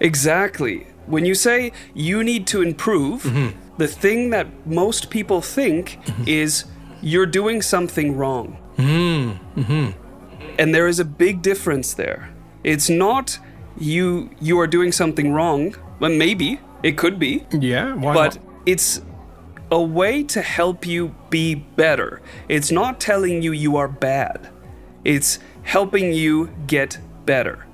Exactly. 0.00 0.86
When 1.06 1.24
you 1.24 1.34
say 1.34 1.72
you 1.94 2.24
need 2.24 2.46
to 2.48 2.62
improve, 2.62 3.22
mm-hmm. 3.22 3.58
the 3.78 3.88
thing 3.88 4.30
that 4.30 4.46
most 4.66 5.10
people 5.10 5.40
think 5.40 5.98
mm-hmm. 6.04 6.24
is 6.26 6.64
you're 7.02 7.26
doing 7.26 7.62
something 7.62 8.16
wrong. 8.16 8.56
Mm-hmm. 8.78 9.90
And 10.58 10.74
there 10.74 10.88
is 10.88 11.00
a 11.00 11.04
big 11.04 11.42
difference 11.42 11.94
there. 11.94 12.30
It's 12.62 12.88
not 12.88 13.38
you 13.76 14.30
you 14.40 14.58
are 14.60 14.66
doing 14.66 14.92
something 14.92 15.32
wrong. 15.32 15.74
Well, 16.00 16.12
maybe 16.12 16.60
it 16.82 16.96
could 16.98 17.18
be, 17.18 17.46
Yeah, 17.50 17.94
why 17.94 18.14
but 18.14 18.34
not? 18.36 18.44
it's 18.66 19.00
a 19.74 19.82
way 19.82 20.22
to 20.22 20.40
help 20.40 20.86
you 20.86 21.12
be 21.30 21.52
better. 21.56 22.22
It's 22.48 22.70
not 22.70 23.00
telling 23.00 23.42
you 23.42 23.50
you 23.50 23.76
are 23.76 23.88
bad. 23.88 24.48
It's 25.02 25.40
helping 25.64 26.12
you 26.12 26.54
get 26.68 27.00
better. 27.26 27.66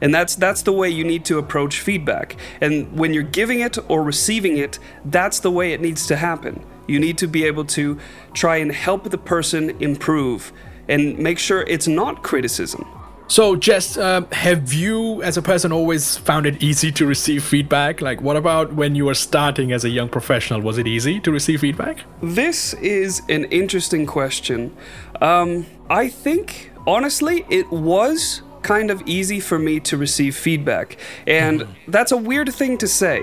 And 0.00 0.14
that's 0.14 0.36
that's 0.36 0.62
the 0.62 0.72
way 0.72 0.88
you 0.88 1.02
need 1.02 1.24
to 1.24 1.38
approach 1.38 1.80
feedback. 1.80 2.36
And 2.60 2.96
when 2.96 3.12
you're 3.12 3.24
giving 3.24 3.58
it 3.58 3.76
or 3.90 4.04
receiving 4.04 4.56
it, 4.56 4.78
that's 5.04 5.40
the 5.40 5.50
way 5.50 5.72
it 5.72 5.80
needs 5.80 6.06
to 6.06 6.16
happen. 6.16 6.64
You 6.86 7.00
need 7.00 7.18
to 7.18 7.26
be 7.26 7.44
able 7.44 7.64
to 7.76 7.98
try 8.34 8.58
and 8.58 8.70
help 8.70 9.10
the 9.10 9.18
person 9.18 9.70
improve 9.82 10.52
and 10.88 11.18
make 11.18 11.40
sure 11.40 11.62
it's 11.62 11.88
not 11.88 12.22
criticism. 12.22 12.86
So, 13.28 13.56
Jess, 13.56 13.96
um, 13.96 14.26
have 14.32 14.74
you, 14.74 15.22
as 15.22 15.38
a 15.38 15.42
person, 15.42 15.72
always 15.72 16.18
found 16.18 16.44
it 16.44 16.62
easy 16.62 16.92
to 16.92 17.06
receive 17.06 17.42
feedback? 17.42 18.02
Like, 18.02 18.20
what 18.20 18.36
about 18.36 18.74
when 18.74 18.94
you 18.94 19.06
were 19.06 19.14
starting 19.14 19.72
as 19.72 19.84
a 19.84 19.88
young 19.88 20.10
professional? 20.10 20.60
Was 20.60 20.76
it 20.76 20.86
easy 20.86 21.18
to 21.20 21.30
receive 21.32 21.60
feedback? 21.60 22.04
This 22.22 22.74
is 22.74 23.22
an 23.30 23.46
interesting 23.46 24.04
question. 24.04 24.76
Um, 25.22 25.66
I 25.88 26.08
think, 26.08 26.72
honestly, 26.86 27.46
it 27.48 27.70
was 27.72 28.42
kind 28.62 28.90
of 28.90 29.02
easy 29.06 29.40
for 29.40 29.58
me 29.58 29.80
to 29.80 29.96
receive 29.96 30.36
feedback. 30.36 30.98
And 31.26 31.66
that's 31.88 32.12
a 32.12 32.16
weird 32.16 32.52
thing 32.52 32.76
to 32.78 32.88
say. 32.88 33.22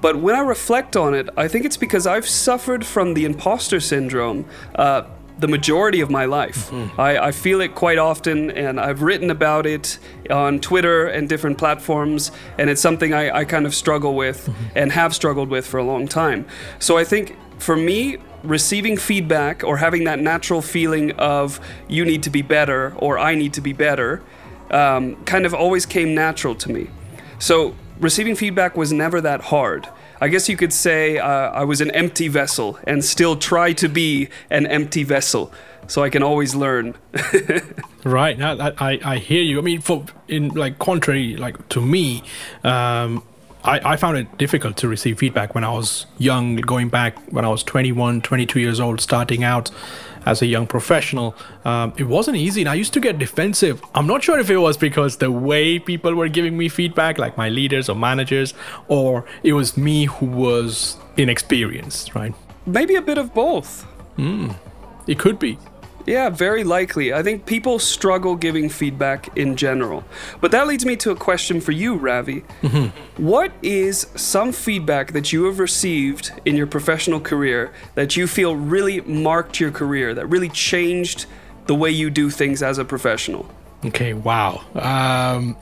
But 0.00 0.16
when 0.16 0.34
I 0.34 0.40
reflect 0.40 0.96
on 0.96 1.14
it, 1.14 1.28
I 1.36 1.48
think 1.48 1.64
it's 1.64 1.76
because 1.76 2.06
I've 2.06 2.26
suffered 2.26 2.86
from 2.86 3.14
the 3.14 3.24
imposter 3.24 3.80
syndrome 3.80 4.46
uh, 4.74 5.02
the 5.40 5.48
majority 5.48 6.00
of 6.00 6.10
my 6.10 6.26
life. 6.26 6.72
I, 6.98 7.18
I 7.18 7.32
feel 7.32 7.60
it 7.60 7.74
quite 7.74 7.98
often, 7.98 8.50
and 8.50 8.78
I've 8.78 9.02
written 9.02 9.30
about 9.30 9.66
it 9.66 9.98
on 10.30 10.60
Twitter 10.60 11.06
and 11.06 11.28
different 11.28 11.58
platforms, 11.58 12.30
and 12.58 12.70
it's 12.70 12.80
something 12.80 13.12
I, 13.14 13.38
I 13.38 13.44
kind 13.44 13.66
of 13.66 13.74
struggle 13.74 14.14
with 14.14 14.52
and 14.74 14.92
have 14.92 15.14
struggled 15.14 15.48
with 15.48 15.66
for 15.66 15.78
a 15.78 15.84
long 15.84 16.06
time. 16.08 16.46
So 16.78 16.98
I 16.98 17.04
think 17.04 17.36
for 17.58 17.76
me, 17.76 18.18
receiving 18.42 18.96
feedback 18.96 19.64
or 19.64 19.76
having 19.76 20.04
that 20.04 20.18
natural 20.18 20.62
feeling 20.62 21.12
of 21.12 21.60
you 21.88 22.04
need 22.04 22.22
to 22.22 22.30
be 22.30 22.42
better 22.42 22.94
or 22.96 23.18
I 23.18 23.34
need 23.34 23.52
to 23.54 23.60
be 23.60 23.72
better 23.72 24.22
um, 24.70 25.16
kind 25.24 25.46
of 25.46 25.52
always 25.52 25.84
came 25.86 26.14
natural 26.14 26.54
to 26.54 26.70
me. 26.70 26.88
So 27.38 27.74
receiving 27.98 28.36
feedback 28.36 28.76
was 28.76 28.92
never 28.92 29.20
that 29.20 29.42
hard. 29.42 29.88
I 30.20 30.28
guess 30.28 30.48
you 30.48 30.56
could 30.56 30.72
say 30.72 31.18
uh, 31.18 31.26
I 31.26 31.64
was 31.64 31.80
an 31.80 31.90
empty 31.92 32.28
vessel 32.28 32.78
and 32.84 33.04
still 33.04 33.36
try 33.36 33.72
to 33.74 33.88
be 33.88 34.28
an 34.50 34.66
empty 34.66 35.02
vessel 35.02 35.52
so 35.86 36.04
I 36.04 36.10
can 36.10 36.22
always 36.22 36.54
learn. 36.54 36.94
Right. 38.04 38.38
Now 38.38 38.56
I, 38.78 38.98
I, 39.04 39.18
hear 39.18 39.42
you. 39.42 39.58
I 39.58 39.62
mean, 39.62 39.80
for 39.80 40.04
in 40.26 40.48
like 40.48 40.78
contrary, 40.78 41.36
like 41.36 41.68
to 41.68 41.80
me, 41.82 42.22
um, 42.64 43.22
I, 43.62 43.92
I 43.92 43.96
found 43.96 44.16
it 44.16 44.38
difficult 44.38 44.78
to 44.78 44.88
receive 44.88 45.18
feedback 45.18 45.54
when 45.54 45.64
I 45.64 45.72
was 45.72 46.06
young, 46.16 46.56
going 46.56 46.88
back 46.88 47.18
when 47.30 47.44
I 47.44 47.48
was 47.48 47.62
21, 47.62 48.22
22 48.22 48.58
years 48.58 48.80
old, 48.80 49.00
starting 49.00 49.44
out 49.44 49.70
as 50.26 50.42
a 50.42 50.46
young 50.46 50.66
professional. 50.66 51.34
Um, 51.64 51.92
it 51.96 52.04
wasn't 52.04 52.36
easy, 52.36 52.62
and 52.62 52.68
I 52.68 52.74
used 52.74 52.92
to 52.94 53.00
get 53.00 53.18
defensive. 53.18 53.82
I'm 53.94 54.06
not 54.06 54.22
sure 54.22 54.38
if 54.38 54.50
it 54.50 54.58
was 54.58 54.76
because 54.76 55.16
the 55.16 55.30
way 55.30 55.78
people 55.78 56.14
were 56.14 56.28
giving 56.28 56.56
me 56.56 56.68
feedback, 56.68 57.18
like 57.18 57.36
my 57.36 57.48
leaders 57.48 57.88
or 57.88 57.96
managers, 57.96 58.54
or 58.88 59.24
it 59.42 59.54
was 59.54 59.76
me 59.76 60.04
who 60.06 60.26
was 60.26 60.96
inexperienced, 61.16 62.14
right? 62.14 62.34
Maybe 62.66 62.94
a 62.96 63.02
bit 63.02 63.18
of 63.18 63.34
both. 63.34 63.86
It 65.06 65.18
could 65.18 65.38
be. 65.38 65.58
Yeah, 66.06 66.30
very 66.30 66.64
likely. 66.64 67.12
I 67.12 67.22
think 67.22 67.46
people 67.46 67.78
struggle 67.78 68.34
giving 68.36 68.68
feedback 68.68 69.36
in 69.36 69.56
general. 69.56 70.04
But 70.40 70.50
that 70.52 70.66
leads 70.66 70.84
me 70.84 70.96
to 70.96 71.10
a 71.10 71.16
question 71.16 71.60
for 71.60 71.72
you, 71.72 71.96
Ravi. 71.96 72.40
What 73.16 73.52
is 73.62 74.06
some 74.16 74.52
feedback 74.52 75.12
that 75.12 75.32
you 75.32 75.44
have 75.44 75.58
received 75.58 76.32
in 76.44 76.56
your 76.56 76.66
professional 76.66 77.20
career 77.20 77.72
that 77.94 78.16
you 78.16 78.26
feel 78.26 78.56
really 78.56 79.00
marked 79.02 79.60
your 79.60 79.70
career, 79.70 80.14
that 80.14 80.26
really 80.26 80.48
changed 80.48 81.26
the 81.66 81.74
way 81.74 81.90
you 81.90 82.10
do 82.10 82.30
things 82.30 82.62
as 82.62 82.78
a 82.78 82.84
professional? 82.84 83.48
Okay, 83.84 84.12
wow. 84.14 84.62
Um, 84.74 85.56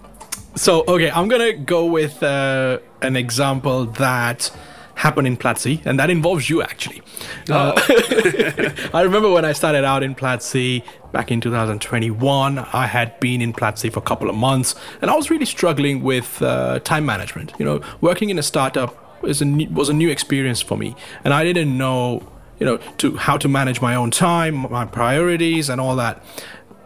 so, 0.55 0.85
okay, 0.89 1.11
I'm 1.11 1.29
gonna 1.29 1.53
go 1.53 1.87
with 1.87 2.23
uh, 2.23 2.79
an 3.03 3.17
example 3.17 3.85
that 3.85 4.51
happened 4.99 5.29
in 5.29 5.37
Platzi, 5.37 5.81
and 5.87 5.99
that 5.99 6.11
involves 6.11 6.51
you 6.51 6.61
actually. 6.61 7.01
Uh, 7.49 7.73
I 8.93 9.03
remember 9.03 9.31
when 9.31 9.45
I 9.45 9.53
started 9.53 9.85
out 9.85 10.03
in 10.03 10.15
Platzi 10.15 10.83
back 11.13 11.31
in 11.31 11.41
2021, 11.41 12.59
I 12.59 12.87
had 12.87 13.19
been 13.21 13.41
in 13.41 13.53
Platzi 13.53 13.93
for 13.93 14.01
a 14.01 14.03
couple 14.03 14.29
of 14.29 14.35
months, 14.35 14.75
and 15.01 15.09
I 15.11 15.15
was 15.15 15.31
really 15.31 15.45
struggling 15.45 16.03
with 16.03 16.43
uh, 16.43 16.81
time 16.81 17.07
management. 17.07 17.53
You 17.61 17.65
know, 17.65 17.81
working 18.01 18.31
in 18.31 18.39
a 18.39 18.43
startup 18.43 19.25
is 19.25 19.41
a 19.41 19.45
new, 19.45 19.69
was 19.71 19.89
a 19.89 19.95
new 19.95 20.11
experience 20.11 20.61
for 20.61 20.77
me, 20.77 20.97
and 21.23 21.33
I 21.33 21.45
didn't 21.45 21.79
know, 21.79 22.29
you 22.59 22.67
know, 22.67 22.79
to 22.99 23.17
how 23.17 23.37
to 23.37 23.49
manage 23.49 23.81
my 23.81 23.95
own 23.95 24.11
time, 24.11 24.69
my 24.69 24.85
priorities, 24.85 25.69
and 25.69 25.81
all 25.81 25.95
that. 25.95 26.25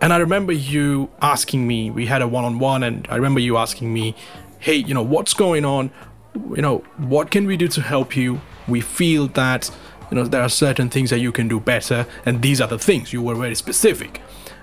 And 0.03 0.13
I 0.13 0.19
remember 0.19 0.53
you 0.53 1.09
asking 1.23 1.67
me, 1.67 1.91
we 1.91 2.07
had 2.07 2.21
a 2.21 2.29
one 2.29 2.45
on 2.45 2.59
one, 2.59 2.83
and 2.83 3.07
I 3.09 3.17
remember 3.17 3.41
you 3.41 3.57
asking 3.57 3.91
me, 3.95 4.15
hey, 4.59 4.75
you 4.75 4.93
know, 4.93 5.03
what's 5.03 5.33
going 5.33 5.65
on? 5.65 5.91
You 6.35 6.63
know, 6.63 6.79
what 6.97 7.31
can 7.31 7.47
we 7.47 7.57
do 7.57 7.69
to 7.69 7.83
help 7.83 8.17
you? 8.17 8.41
We 8.69 8.81
feel 8.81 9.29
that, 9.29 9.71
you 10.11 10.17
know, 10.17 10.25
there 10.25 10.43
are 10.43 10.49
certain 10.49 10.89
things 10.89 11.11
that 11.11 11.21
you 11.21 11.33
can 11.33 11.49
do 11.49 11.61
better, 11.61 12.07
and 12.25 12.43
these 12.43 12.61
are 12.61 12.69
the 12.69 12.79
things. 12.79 13.13
You 13.13 13.23
were 13.23 13.35
very 13.35 13.55
specific. 13.55 14.21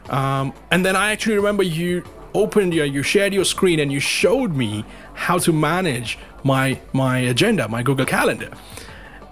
Um, 0.09 0.53
and 0.71 0.85
then 0.85 0.95
I 0.95 1.11
actually 1.11 1.35
remember 1.35 1.63
you 1.63 2.03
opened 2.33 2.73
your, 2.73 2.85
you 2.85 3.03
shared 3.03 3.33
your 3.33 3.45
screen, 3.45 3.79
and 3.79 3.91
you 3.91 3.99
showed 3.99 4.55
me 4.55 4.85
how 5.13 5.37
to 5.39 5.53
manage 5.53 6.17
my 6.43 6.79
my 6.93 7.19
agenda, 7.19 7.67
my 7.67 7.83
Google 7.83 8.05
Calendar. 8.05 8.49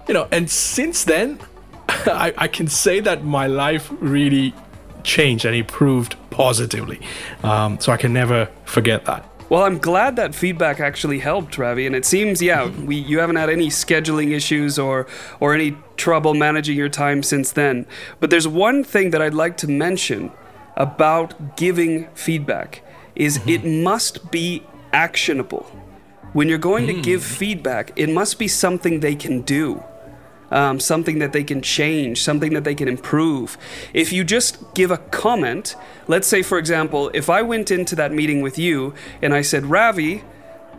You 0.07 0.13
know, 0.13 0.27
and 0.31 0.49
since 0.49 1.03
then, 1.03 1.39
I, 1.89 2.33
I 2.37 2.47
can 2.47 2.67
say 2.67 2.99
that 3.01 3.23
my 3.23 3.47
life 3.47 3.91
really 3.99 4.53
changed 5.03 5.45
and 5.45 5.55
improved 5.55 6.15
positively. 6.29 6.99
Um, 7.43 7.79
so 7.79 7.91
I 7.91 7.97
can 7.97 8.13
never 8.13 8.49
forget 8.65 9.05
that. 9.05 9.26
Well, 9.49 9.63
I'm 9.63 9.77
glad 9.77 10.17
that 10.17 10.35
feedback 10.35 10.81
actually 10.81 11.19
helped, 11.19 11.57
Ravi. 11.57 11.85
And 11.85 11.95
it 11.95 12.05
seems, 12.05 12.41
yeah, 12.41 12.63
mm-hmm. 12.63 12.85
we 12.85 12.95
you 12.97 13.19
haven't 13.19 13.37
had 13.37 13.49
any 13.49 13.67
scheduling 13.67 14.33
issues 14.33 14.77
or 14.77 15.07
or 15.39 15.53
any 15.53 15.77
trouble 15.95 16.33
managing 16.33 16.77
your 16.77 16.89
time 16.89 17.23
since 17.23 17.51
then. 17.51 17.85
But 18.19 18.29
there's 18.29 18.47
one 18.47 18.83
thing 18.83 19.11
that 19.11 19.21
I'd 19.21 19.33
like 19.33 19.55
to 19.57 19.67
mention 19.67 20.31
about 20.75 21.55
giving 21.55 22.07
feedback 22.13 22.83
is 23.15 23.39
mm-hmm. 23.39 23.49
it 23.49 23.65
must 23.65 24.31
be 24.31 24.63
actionable. 24.91 25.63
When 26.33 26.49
you're 26.49 26.57
going 26.59 26.87
to 26.87 26.93
give 26.93 27.21
mm. 27.21 27.37
feedback, 27.37 27.91
it 27.95 28.09
must 28.09 28.37
be 28.37 28.47
something 28.47 28.99
they 28.99 29.15
can 29.15 29.41
do. 29.41 29.83
Um, 30.49 30.79
something 30.79 31.19
that 31.19 31.33
they 31.33 31.43
can 31.43 31.61
change, 31.61 32.21
something 32.21 32.53
that 32.53 32.63
they 32.63 32.73
can 32.73 32.87
improve. 32.87 33.57
If 33.93 34.13
you 34.13 34.23
just 34.23 34.73
give 34.75 34.91
a 34.91 34.97
comment, 34.97 35.75
let's 36.07 36.25
say, 36.25 36.41
for 36.41 36.57
example, 36.57 37.11
if 37.13 37.29
I 37.29 37.41
went 37.41 37.69
into 37.69 37.97
that 37.97 38.13
meeting 38.13 38.41
with 38.41 38.57
you 38.57 38.93
and 39.21 39.33
I 39.33 39.41
said, 39.41 39.65
Ravi, 39.65 40.23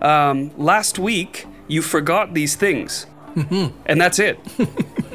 um, 0.01 0.53
last 0.57 0.99
week 0.99 1.47
you 1.67 1.83
forgot 1.83 2.33
these 2.33 2.57
things. 2.57 3.07
and 3.37 4.01
that's 4.01 4.19
it. 4.19 4.41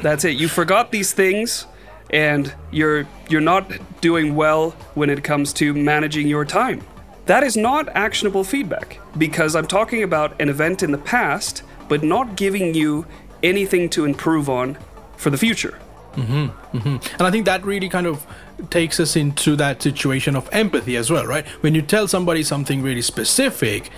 that's 0.02 0.24
it. 0.24 0.36
You 0.36 0.46
forgot 0.46 0.92
these 0.92 1.12
things 1.12 1.66
and 2.10 2.54
you're 2.70 3.06
you're 3.28 3.40
not 3.40 3.70
doing 4.00 4.36
well 4.36 4.70
when 4.94 5.10
it 5.10 5.24
comes 5.24 5.52
to 5.54 5.74
managing 5.74 6.28
your 6.28 6.44
time. 6.44 6.80
That 7.26 7.42
is 7.42 7.56
not 7.56 7.88
actionable 7.88 8.44
feedback 8.44 9.00
because 9.16 9.56
I'm 9.56 9.66
talking 9.66 10.02
about 10.02 10.40
an 10.40 10.48
event 10.48 10.82
in 10.82 10.92
the 10.92 10.98
past 10.98 11.62
but 11.88 12.02
not 12.02 12.36
giving 12.36 12.74
you 12.74 13.06
anything 13.44 13.88
to 13.90 14.04
improve 14.04 14.48
on 14.48 14.76
for 15.16 15.30
the 15.30 15.38
future. 15.38 15.78
Mm-hmm, 16.14 16.78
mm-hmm. 16.78 17.14
And 17.18 17.22
I 17.22 17.30
think 17.30 17.44
that 17.44 17.64
really 17.64 17.88
kind 17.88 18.06
of 18.06 18.26
takes 18.70 19.00
us 19.00 19.16
into 19.16 19.56
that 19.56 19.82
situation 19.82 20.36
of 20.36 20.48
empathy 20.52 20.96
as 20.96 21.10
well, 21.10 21.26
right? 21.26 21.46
When 21.60 21.74
you 21.74 21.82
tell 21.82 22.08
somebody 22.08 22.42
something 22.42 22.82
really 22.82 23.02
specific, 23.02 23.90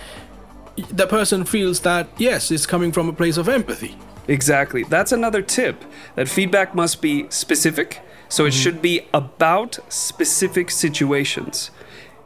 the 0.89 1.07
person 1.07 1.45
feels 1.45 1.81
that, 1.81 2.07
yes, 2.17 2.51
it's 2.51 2.65
coming 2.65 2.91
from 2.91 3.07
a 3.09 3.13
place 3.13 3.37
of 3.37 3.47
empathy. 3.49 3.95
Exactly. 4.27 4.83
That's 4.83 5.11
another 5.11 5.41
tip 5.41 5.83
that 6.15 6.27
feedback 6.27 6.75
must 6.75 7.01
be 7.01 7.27
specific. 7.29 8.01
So 8.29 8.45
it 8.45 8.49
mm-hmm. 8.49 8.59
should 8.59 8.81
be 8.81 9.07
about 9.13 9.79
specific 9.87 10.69
situations. 10.69 11.71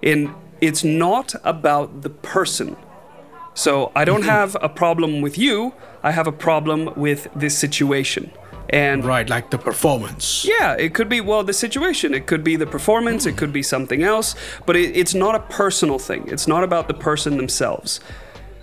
And 0.02 0.34
it's 0.60 0.84
not 0.84 1.36
about 1.44 2.02
the 2.02 2.10
person. 2.10 2.76
So 3.54 3.92
I 3.96 4.06
don't 4.06 4.24
have 4.24 4.56
a 4.62 4.70
problem 4.70 5.22
with 5.22 5.38
you, 5.38 5.74
I 6.04 6.12
have 6.12 6.28
a 6.28 6.32
problem 6.32 6.92
with 6.96 7.28
this 7.36 7.58
situation. 7.58 8.32
And 8.70 9.04
Right, 9.04 9.30
like 9.30 9.50
the 9.50 9.58
performance. 9.58 10.46
yeah, 10.48 10.76
it 10.80 10.94
could 10.94 11.10
be, 11.10 11.20
well, 11.20 11.44
the 11.44 11.52
situation. 11.54 12.14
It 12.14 12.26
could 12.26 12.42
be 12.42 12.56
the 12.56 12.66
performance. 12.66 13.26
It 13.26 13.36
could 13.36 13.52
be 13.52 13.62
something 13.64 14.02
else. 14.02 14.34
But 14.66 14.78
it, 14.78 14.96
it's 14.96 15.14
not 15.14 15.36
a 15.36 15.40
personal 15.42 16.00
thing. 16.00 16.24
It's 16.28 16.48
not 16.48 16.64
about 16.64 16.88
the 16.88 16.94
person 16.94 17.36
themselves. 17.36 18.00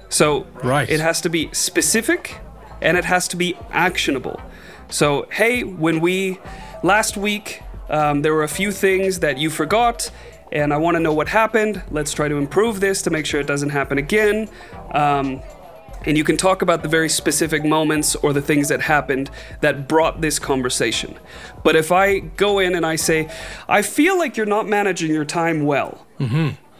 So 0.08 0.46
Right. 0.64 0.88
it 0.88 1.00
has 1.00 1.20
to 1.22 1.28
be 1.28 1.50
specific 1.52 2.38
and 2.80 2.96
it 2.96 3.04
has 3.04 3.28
to 3.28 3.36
be 3.36 3.54
actionable. 3.70 4.40
So, 4.88 5.26
hey, 5.30 5.62
when 5.64 6.00
we, 6.00 6.38
last 6.82 7.18
week, 7.18 7.60
um, 7.90 8.22
there 8.22 8.32
were 8.32 8.44
a 8.44 8.48
few 8.48 8.72
things 8.72 9.18
that 9.20 9.36
you 9.36 9.50
forgot 9.50 10.10
and 10.52 10.72
I 10.72 10.76
want 10.76 10.96
to 10.96 11.00
know 11.00 11.12
what 11.12 11.28
happened. 11.28 11.82
Let's 11.90 12.12
try 12.12 12.28
to 12.28 12.36
improve 12.36 12.80
this 12.80 13.02
to 13.02 13.10
make 13.10 13.26
sure 13.26 13.40
it 13.40 13.46
doesn't 13.46 13.70
happen 13.70 13.98
again. 13.98 14.48
Um, 14.92 15.42
and 16.06 16.16
you 16.16 16.24
can 16.24 16.36
talk 16.36 16.62
about 16.62 16.82
the 16.82 16.88
very 16.88 17.08
specific 17.08 17.64
moments 17.64 18.14
or 18.16 18.32
the 18.32 18.40
things 18.40 18.68
that 18.68 18.80
happened 18.80 19.30
that 19.60 19.88
brought 19.88 20.20
this 20.20 20.38
conversation. 20.38 21.18
But 21.64 21.76
if 21.76 21.90
I 21.92 22.20
go 22.20 22.60
in 22.60 22.74
and 22.74 22.86
I 22.86 22.96
say, 22.96 23.28
I 23.68 23.82
feel 23.82 24.16
like 24.16 24.36
you're 24.36 24.46
not 24.46 24.68
managing 24.68 25.10
your 25.10 25.24
time 25.24 25.64
well, 25.64 26.06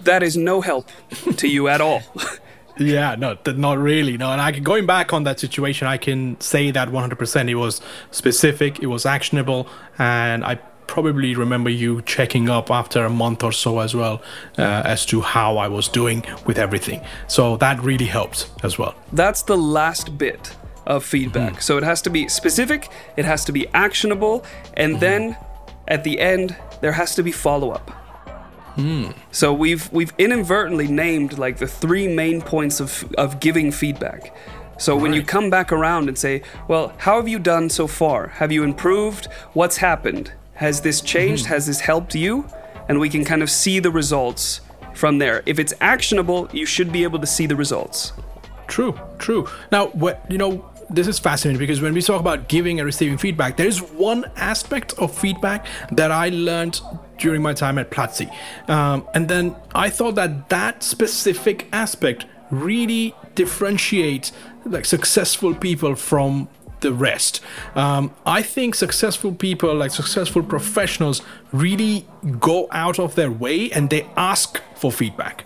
that 0.02 0.22
is 0.22 0.37
no 0.37 0.60
help 0.60 0.88
to 1.37 1.48
you 1.48 1.68
at 1.68 1.80
all. 1.80 2.02
Yeah, 2.80 3.16
no, 3.16 3.37
not 3.44 3.78
really. 3.78 4.16
No, 4.16 4.30
and 4.30 4.40
I 4.40 4.52
can, 4.52 4.62
going 4.62 4.87
back 4.87 5.12
on 5.12 5.25
that 5.25 5.40
situation, 5.40 5.88
I 5.88 5.96
can 5.96 6.40
say 6.40 6.70
that 6.70 6.88
100%. 6.88 7.50
It 7.50 7.56
was 7.56 7.80
specific, 8.12 8.78
it 8.78 8.87
was 8.87 9.04
actionable, 9.04 9.68
and 9.98 10.44
I 10.44 10.60
probably 10.88 11.37
remember 11.37 11.71
you 11.71 12.02
checking 12.02 12.49
up 12.49 12.71
after 12.71 13.04
a 13.04 13.11
month 13.11 13.45
or 13.45 13.52
so 13.52 13.78
as 13.78 13.95
well 13.95 14.21
uh, 14.59 14.62
as 14.85 15.07
to 15.07 15.21
how 15.21 15.59
I 15.59 15.68
was 15.68 15.87
doing 15.87 16.25
with 16.47 16.59
everything. 16.59 17.00
So 17.28 17.57
that 17.59 17.80
really 17.80 18.07
helped 18.07 18.50
as 18.64 18.78
well. 18.78 18.97
That's 19.12 19.42
the 19.42 19.57
last 19.57 20.18
bit 20.18 20.57
of 20.87 21.04
feedback. 21.04 21.52
Mm-hmm. 21.52 21.61
So 21.61 21.76
it 21.76 21.85
has 21.85 22.02
to 22.02 22.11
be 22.11 22.28
specific, 22.28 22.88
it 23.16 23.25
has 23.25 23.45
to 23.45 23.52
be 23.52 23.68
actionable, 23.68 24.45
and 24.75 24.95
mm-hmm. 24.95 25.00
then 25.00 25.37
at 25.87 26.02
the 26.02 26.18
end, 26.18 26.57
there 26.80 26.92
has 26.92 27.14
to 27.14 27.23
be 27.23 27.30
follow 27.30 27.71
up. 27.71 27.90
Hmm. 28.75 29.11
So 29.33 29.52
we've 29.52 29.92
we've 29.92 30.12
inadvertently 30.18 30.87
named 30.87 31.37
like 31.37 31.59
the 31.59 31.66
three 31.66 32.07
main 32.07 32.40
points 32.40 32.78
of 32.78 33.12
of 33.18 33.40
giving 33.40 33.73
feedback. 33.73 34.35
So 34.78 34.97
when 34.97 35.12
you 35.12 35.25
come 35.25 35.50
back 35.50 35.73
around 35.73 36.07
and 36.07 36.16
say, 36.16 36.42
"Well, 36.68 36.92
how 36.99 37.16
have 37.16 37.26
you 37.26 37.40
done 37.40 37.71
so 37.71 37.88
far? 37.88 38.28
Have 38.28 38.52
you 38.52 38.62
improved? 38.62 39.26
What's 39.52 39.78
happened? 39.78 40.33
Has 40.58 40.80
this 40.80 41.00
changed? 41.00 41.46
Has 41.46 41.66
this 41.66 41.78
helped 41.78 42.16
you? 42.16 42.44
And 42.88 42.98
we 42.98 43.08
can 43.08 43.24
kind 43.24 43.44
of 43.44 43.50
see 43.50 43.78
the 43.78 43.92
results 43.92 44.60
from 44.92 45.18
there. 45.18 45.44
If 45.46 45.60
it's 45.60 45.72
actionable, 45.80 46.48
you 46.52 46.66
should 46.66 46.90
be 46.90 47.04
able 47.04 47.20
to 47.20 47.26
see 47.26 47.46
the 47.46 47.54
results. 47.54 48.12
True, 48.66 48.98
true. 49.18 49.46
Now, 49.70 49.86
what 49.88 50.24
you 50.28 50.36
know, 50.36 50.68
this 50.90 51.06
is 51.06 51.20
fascinating 51.20 51.60
because 51.60 51.80
when 51.80 51.94
we 51.94 52.02
talk 52.02 52.20
about 52.20 52.48
giving 52.48 52.80
and 52.80 52.86
receiving 52.86 53.18
feedback, 53.18 53.56
there 53.56 53.68
is 53.68 53.80
one 53.80 54.24
aspect 54.34 54.94
of 54.98 55.16
feedback 55.16 55.64
that 55.92 56.10
I 56.10 56.30
learned 56.30 56.80
during 57.18 57.40
my 57.40 57.52
time 57.52 57.78
at 57.78 57.92
Platzi, 57.92 58.28
um, 58.68 59.08
and 59.14 59.28
then 59.28 59.54
I 59.76 59.90
thought 59.90 60.16
that 60.16 60.48
that 60.48 60.82
specific 60.82 61.68
aspect 61.72 62.26
really 62.50 63.14
differentiates 63.36 64.32
like 64.64 64.84
successful 64.84 65.54
people 65.54 65.94
from 65.94 66.48
the 66.80 66.92
rest. 66.92 67.40
Um, 67.75 68.11
I 68.25 68.42
think 68.42 68.75
successful 68.75 69.32
people, 69.32 69.75
like 69.75 69.90
successful 69.90 70.42
professionals, 70.42 71.23
really 71.52 72.06
go 72.38 72.68
out 72.70 72.99
of 72.99 73.14
their 73.14 73.30
way 73.30 73.70
and 73.73 73.90
they 73.90 74.06
ask 74.16 74.61
for 74.75 74.92
feedback. 74.92 75.44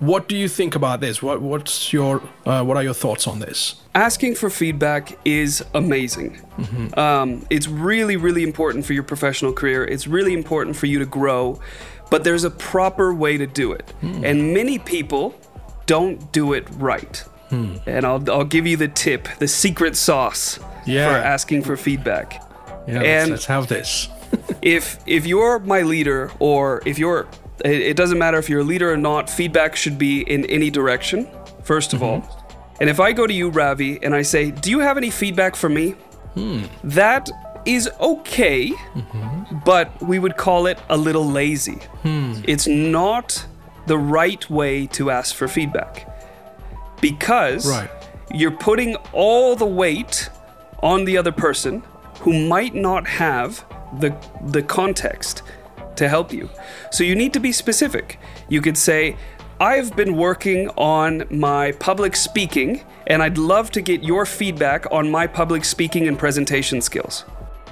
What 0.00 0.28
do 0.28 0.36
you 0.36 0.48
think 0.48 0.74
about 0.74 1.00
this? 1.00 1.22
What, 1.22 1.40
what's 1.40 1.92
your 1.92 2.20
uh, 2.44 2.64
what 2.64 2.76
are 2.76 2.82
your 2.82 2.94
thoughts 2.94 3.26
on 3.26 3.38
this? 3.38 3.76
Asking 3.94 4.34
for 4.34 4.50
feedback 4.50 5.16
is 5.24 5.64
amazing. 5.72 6.40
Um, 6.98 7.46
it's 7.48 7.68
really, 7.68 8.16
really 8.16 8.42
important 8.42 8.84
for 8.84 8.92
your 8.92 9.04
professional 9.04 9.52
career. 9.52 9.84
It's 9.84 10.08
really 10.08 10.34
important 10.34 10.76
for 10.76 10.86
you 10.86 10.98
to 10.98 11.06
grow, 11.06 11.60
but 12.10 12.24
there's 12.24 12.42
a 12.42 12.50
proper 12.50 13.14
way 13.14 13.38
to 13.38 13.46
do 13.46 13.72
it, 13.72 13.92
and 14.02 14.52
many 14.52 14.78
people 14.80 15.34
don't 15.86 16.32
do 16.32 16.54
it 16.54 16.66
right. 16.76 17.24
And 17.86 18.04
I'll, 18.04 18.28
I'll 18.30 18.44
give 18.44 18.66
you 18.66 18.76
the 18.76 18.88
tip, 18.88 19.28
the 19.38 19.46
secret 19.46 19.94
sauce 19.96 20.58
Yeah. 20.86 21.08
for 21.10 21.16
asking 21.26 21.62
for 21.62 21.76
feedback. 21.76 22.42
Yeah, 22.86 22.94
let's, 23.00 23.06
And- 23.08 23.30
let's 23.30 23.46
have 23.46 23.66
this. 23.68 24.08
if 24.62 24.98
if 25.06 25.26
you're 25.26 25.58
my 25.60 25.82
leader 25.82 26.30
or 26.40 26.82
if 26.84 26.98
you're 26.98 27.26
it, 27.64 27.80
it 27.90 27.96
doesn't 27.96 28.18
matter 28.18 28.36
if 28.38 28.48
you're 28.50 28.60
a 28.60 28.64
leader 28.64 28.92
or 28.92 28.96
not 28.96 29.30
feedback 29.30 29.76
should 29.76 29.96
be 29.96 30.22
in 30.22 30.44
any 30.46 30.70
direction 30.70 31.28
first 31.62 31.92
of 31.94 32.02
all 32.02 32.20
and 32.80 32.90
if 32.90 32.98
i 32.98 33.12
go 33.12 33.28
to 33.28 33.32
you 33.32 33.48
ravi 33.48 34.00
and 34.02 34.12
i 34.12 34.22
say 34.22 34.50
do 34.50 34.70
you 34.70 34.80
have 34.80 34.96
any 34.96 35.08
feedback 35.10 35.54
for 35.54 35.68
me 35.68 35.94
that 36.82 37.30
is 37.64 37.88
okay 38.00 38.72
but 39.64 39.86
we 40.02 40.18
would 40.18 40.36
call 40.36 40.66
it 40.66 40.78
a 40.88 40.96
little 40.96 41.24
lazy 41.30 41.78
it's 42.48 42.66
not 42.66 43.46
the 43.86 43.96
right 43.96 44.50
way 44.50 44.86
to 44.88 45.10
ask 45.12 45.32
for 45.36 45.46
feedback 45.46 46.08
because 47.00 47.70
Right. 47.70 47.90
you're 48.32 48.50
putting 48.50 48.96
all 49.12 49.54
the 49.56 49.66
weight 49.66 50.28
on 50.80 51.04
the 51.04 51.16
other 51.16 51.32
person 51.32 51.82
who 52.20 52.46
might 52.46 52.74
not 52.74 53.06
have 53.06 53.64
the 54.00 54.14
the 54.46 54.62
context 54.62 55.42
to 55.96 56.08
help 56.08 56.32
you. 56.32 56.48
So 56.90 57.04
you 57.04 57.14
need 57.14 57.32
to 57.34 57.40
be 57.40 57.52
specific. 57.52 58.18
You 58.48 58.60
could 58.60 58.76
say, 58.76 59.16
"I've 59.60 59.94
been 59.94 60.16
working 60.16 60.68
on 60.76 61.24
my 61.30 61.72
public 61.72 62.16
speaking 62.16 62.80
and 63.06 63.22
I'd 63.22 63.38
love 63.38 63.70
to 63.72 63.80
get 63.80 64.02
your 64.02 64.26
feedback 64.26 64.86
on 64.90 65.10
my 65.10 65.26
public 65.26 65.64
speaking 65.64 66.08
and 66.08 66.18
presentation 66.18 66.80
skills." 66.80 67.24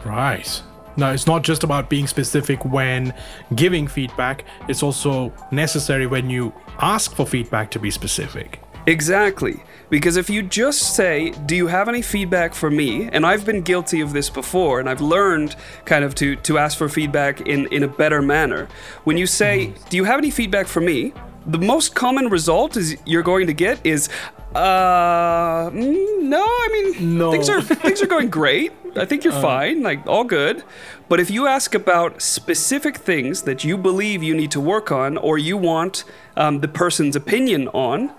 Right. 0.04 0.62
No, 0.97 1.11
it's 1.11 1.26
not 1.26 1.42
just 1.42 1.64
about 1.64 1.88
being 1.88 2.06
specific 2.06 2.64
when 2.64 3.14
giving 3.54 3.87
feedback, 3.87 4.44
it's 4.68 4.82
also 4.82 5.32
necessary 5.50 6.06
when 6.06 6.28
you 6.28 6.52
ask 6.80 7.14
for 7.16 7.26
feedback 7.26 7.71
to 7.71 7.78
be 7.78 7.90
specific. 7.90 8.61
Exactly. 8.87 9.62
Because 9.92 10.16
if 10.16 10.30
you 10.30 10.42
just 10.42 10.96
say, 10.96 11.32
Do 11.44 11.54
you 11.54 11.66
have 11.66 11.87
any 11.87 12.00
feedback 12.00 12.54
for 12.54 12.70
me? 12.70 13.11
And 13.12 13.26
I've 13.26 13.44
been 13.44 13.61
guilty 13.61 14.00
of 14.00 14.14
this 14.14 14.30
before, 14.30 14.80
and 14.80 14.88
I've 14.88 15.02
learned 15.02 15.54
kind 15.84 16.02
of 16.02 16.14
to, 16.14 16.34
to 16.34 16.56
ask 16.56 16.78
for 16.78 16.88
feedback 16.88 17.42
in, 17.42 17.66
in 17.66 17.82
a 17.82 17.88
better 17.88 18.22
manner. 18.22 18.68
When 19.04 19.18
you 19.18 19.26
say, 19.26 19.75
Do 19.90 19.99
you 19.99 20.04
have 20.04 20.16
any 20.16 20.30
feedback 20.30 20.66
for 20.66 20.80
me? 20.80 21.12
The 21.44 21.58
most 21.58 21.94
common 21.94 22.28
result 22.30 22.78
is 22.78 22.96
you're 23.04 23.22
going 23.22 23.49
to 23.49 23.52
get 23.52 23.84
is, 23.84 24.08
uh, 24.54 25.68
mm, 25.68 26.22
no, 26.22 26.42
I 26.42 26.68
mean, 26.72 27.18
No. 27.18 27.30
things 27.30 27.50
are 27.50 27.61
things 27.61 28.00
are 28.00 28.06
going 28.06 28.30
great. 28.30 28.72
I 28.96 29.04
think 29.04 29.25
you're 29.25 29.40
fine, 29.42 29.82
like 29.82 30.06
all 30.06 30.25
good. 30.25 30.64
But 31.10 31.21
if 31.21 31.30
you 31.30 31.47
ask 31.47 31.75
about 31.75 32.23
specific 32.23 32.97
things 32.97 33.43
that 33.43 33.62
you 33.62 33.76
believe 33.76 34.23
you 34.23 34.34
need 34.34 34.52
to 34.52 34.60
work 34.60 34.90
on, 34.90 35.19
or 35.19 35.36
you 35.36 35.58
want 35.58 36.04
um, 36.38 36.60
the 36.60 36.69
person's 36.69 37.14
opinion 37.14 37.69
on, 37.69 38.10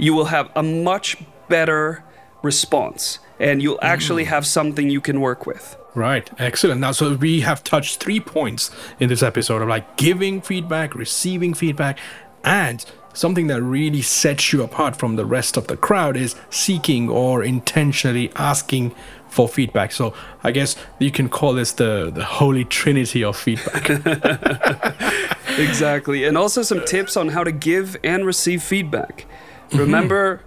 you 0.00 0.14
will 0.14 0.26
have 0.26 0.50
a 0.56 0.62
much 0.62 1.16
better 1.48 2.04
response, 2.42 3.18
and 3.38 3.62
you'll 3.62 3.76
mm. 3.76 3.82
actually 3.84 4.24
have 4.24 4.46
something 4.46 4.90
you 4.90 5.00
can 5.00 5.20
work 5.20 5.46
with. 5.46 5.76
Right, 5.94 6.30
excellent. 6.38 6.80
Now, 6.80 6.92
so 6.92 7.14
we 7.14 7.40
have 7.40 7.64
touched 7.64 8.00
three 8.00 8.20
points 8.20 8.70
in 8.98 9.08
this 9.08 9.22
episode 9.22 9.62
of 9.62 9.68
like 9.68 9.96
giving 9.96 10.40
feedback, 10.40 10.94
receiving 10.94 11.52
feedback, 11.52 11.98
and 12.44 12.84
something 13.12 13.48
that 13.48 13.60
really 13.60 14.02
sets 14.02 14.52
you 14.52 14.62
apart 14.62 14.96
from 14.96 15.16
the 15.16 15.24
rest 15.24 15.56
of 15.56 15.66
the 15.66 15.76
crowd 15.76 16.16
is 16.16 16.36
seeking 16.48 17.08
or 17.08 17.42
intentionally 17.42 18.30
asking 18.36 18.94
for 19.28 19.48
feedback. 19.48 19.90
So 19.92 20.14
I 20.44 20.52
guess 20.52 20.76
you 21.00 21.10
can 21.10 21.28
call 21.28 21.54
this 21.54 21.72
the, 21.72 22.10
the 22.12 22.24
holy 22.24 22.64
trinity 22.64 23.24
of 23.24 23.36
feedback. 23.36 23.90
Exactly. 25.58 26.24
And 26.24 26.38
also 26.38 26.62
some 26.62 26.84
tips 26.84 27.16
on 27.16 27.28
how 27.28 27.44
to 27.44 27.52
give 27.52 27.96
and 28.04 28.24
receive 28.24 28.62
feedback. 28.62 29.26
Mm-hmm. 29.70 29.78
Remember, 29.78 30.42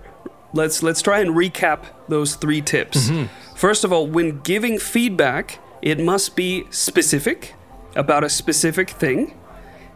let's 0.54 0.84
let's 0.84 1.02
try 1.02 1.20
and 1.20 1.32
recap 1.32 1.86
those 2.08 2.36
three 2.36 2.62
tips. 2.62 3.10
Mm-hmm. 3.10 3.56
First 3.56 3.84
of 3.84 3.92
all, 3.92 4.08
when 4.08 4.42
giving 4.42 4.80
feedback, 4.80 5.60
it 5.82 6.00
must 6.00 6.36
be 6.36 6.66
specific 6.70 7.56
about 7.96 8.24
a 8.24 8.30
specific 8.30 8.90
thing. 8.90 9.38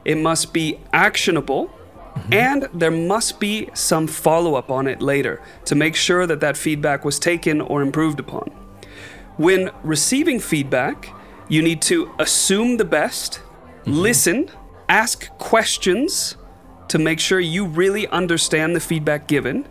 It 0.05 0.17
must 0.17 0.53
be 0.53 0.79
actionable. 0.93 1.67
Mm-hmm. 1.67 2.33
And 2.33 2.69
there 2.73 2.91
must 2.91 3.39
be 3.39 3.69
some 3.73 4.07
follow 4.07 4.55
up 4.55 4.71
on 4.71 4.87
it 4.87 5.01
later 5.01 5.39
to 5.65 5.75
make 5.75 5.95
sure 5.95 6.25
that 6.25 6.39
that 6.39 6.57
feedback 6.57 7.05
was 7.05 7.19
taken 7.19 7.61
or 7.61 7.83
improved 7.83 8.19
upon. 8.19 8.49
When 9.37 9.69
receiving 9.83 10.39
feedback, 10.39 11.13
you 11.47 11.61
need 11.61 11.81
to 11.83 12.11
assume 12.17 12.77
the 12.77 12.85
best, 12.85 13.41
listen, 13.85 14.49
ask 14.89 15.29
questions 15.37 16.37
to 16.89 16.97
make 16.97 17.19
sure 17.19 17.39
you 17.39 17.65
really 17.65 18.07
understand 18.07 18.75
the 18.75 18.79
feedback 18.79 19.27
given, 19.27 19.67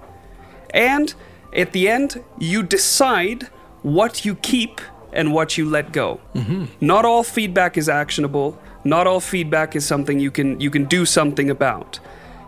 and 0.71 1.15
at 1.53 1.73
the 1.73 1.89
end, 1.89 2.23
you 2.39 2.63
decide 2.63 3.45
what 3.83 4.25
you 4.25 4.35
keep 4.37 4.81
and 5.13 5.33
what 5.33 5.57
you 5.57 5.69
let 5.69 5.93
go. 5.93 6.21
Mm-hmm. 6.35 6.65
Not 6.81 7.05
all 7.05 7.23
feedback 7.23 7.79
is 7.79 7.89
actionable. 7.89 8.61
Not 8.85 9.07
all 9.07 9.21
feedback 9.21 9.75
is 9.75 9.87
something 9.87 10.21
you 10.21 10.31
can 10.31 10.61
you 10.61 10.71
can 10.71 10.85
do 10.85 11.07
something 11.07 11.51
about. 11.51 11.99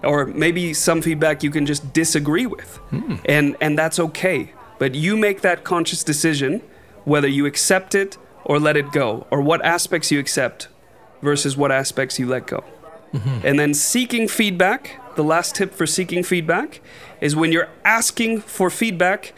Or 0.03 0.27
maybe 0.27 0.75
some 0.75 1.03
feedback 1.03 1.43
you 1.43 1.51
can 1.51 1.67
just 1.67 1.93
disagree 1.93 2.47
with. 2.47 2.77
Hmm. 2.91 3.17
And 3.25 3.57
and 3.61 3.79
that's 3.79 3.99
okay. 3.99 4.53
But 4.79 4.95
you 4.95 5.17
make 5.17 5.41
that 5.41 5.65
conscious 5.65 6.05
decision 6.05 6.63
whether 7.05 7.27
you 7.27 7.47
accept 7.47 7.95
it 7.95 8.19
or 8.45 8.59
let 8.59 8.77
it 8.77 8.93
go, 8.93 9.27
or 9.31 9.41
what 9.41 9.65
aspects 9.65 10.11
you 10.11 10.19
accept 10.19 10.69
versus 11.23 11.57
what 11.57 11.73
aspects 11.73 12.19
you 12.19 12.27
let 12.27 12.47
go. 12.47 12.65
Mm-hmm. 13.13 13.47
And 13.47 13.59
then 13.59 13.75
seeking 13.75 14.29
feedback, 14.29 15.01
the 15.17 15.25
last 15.25 15.55
tip 15.55 15.75
for 15.75 15.87
seeking 15.87 16.23
feedback 16.23 16.81
is 17.21 17.35
when 17.35 17.53
you're 17.53 17.69
asking 17.85 18.41
for 18.41 18.71
feedback, 18.71 19.35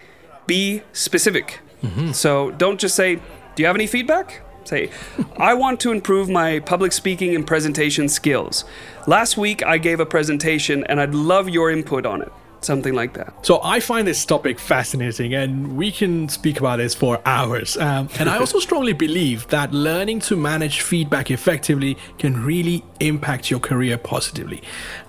be 0.46 0.82
specific. 0.92 1.60
Mm-hmm. 1.82 2.12
So 2.12 2.50
don't 2.52 2.80
just 2.80 2.94
say, 2.96 3.16
Do 3.16 3.62
you 3.62 3.66
have 3.66 3.76
any 3.76 3.86
feedback? 3.86 4.42
Say, 4.64 4.90
I 5.36 5.54
want 5.54 5.80
to 5.80 5.92
improve 5.92 6.28
my 6.28 6.60
public 6.60 6.92
speaking 6.92 7.34
and 7.34 7.46
presentation 7.46 8.08
skills. 8.08 8.64
Last 9.06 9.36
week 9.36 9.64
I 9.64 9.78
gave 9.78 10.00
a 10.00 10.06
presentation 10.06 10.84
and 10.84 11.00
I'd 11.00 11.14
love 11.14 11.48
your 11.48 11.70
input 11.70 12.04
on 12.04 12.22
it. 12.22 12.32
Something 12.62 12.94
like 12.94 13.14
that. 13.14 13.34
So 13.44 13.60
I 13.62 13.80
find 13.80 14.06
this 14.06 14.24
topic 14.24 14.58
fascinating, 14.58 15.34
and 15.34 15.76
we 15.76 15.90
can 15.90 16.28
speak 16.28 16.60
about 16.60 16.76
this 16.76 16.94
for 16.94 17.20
hours. 17.24 17.76
Um, 17.76 18.08
and 18.18 18.28
I 18.28 18.38
also 18.38 18.58
strongly 18.58 18.92
believe 18.92 19.48
that 19.48 19.72
learning 19.72 20.20
to 20.20 20.36
manage 20.36 20.82
feedback 20.82 21.30
effectively 21.30 21.96
can 22.18 22.44
really 22.44 22.84
impact 23.00 23.50
your 23.50 23.60
career 23.60 23.96
positively. 23.96 24.62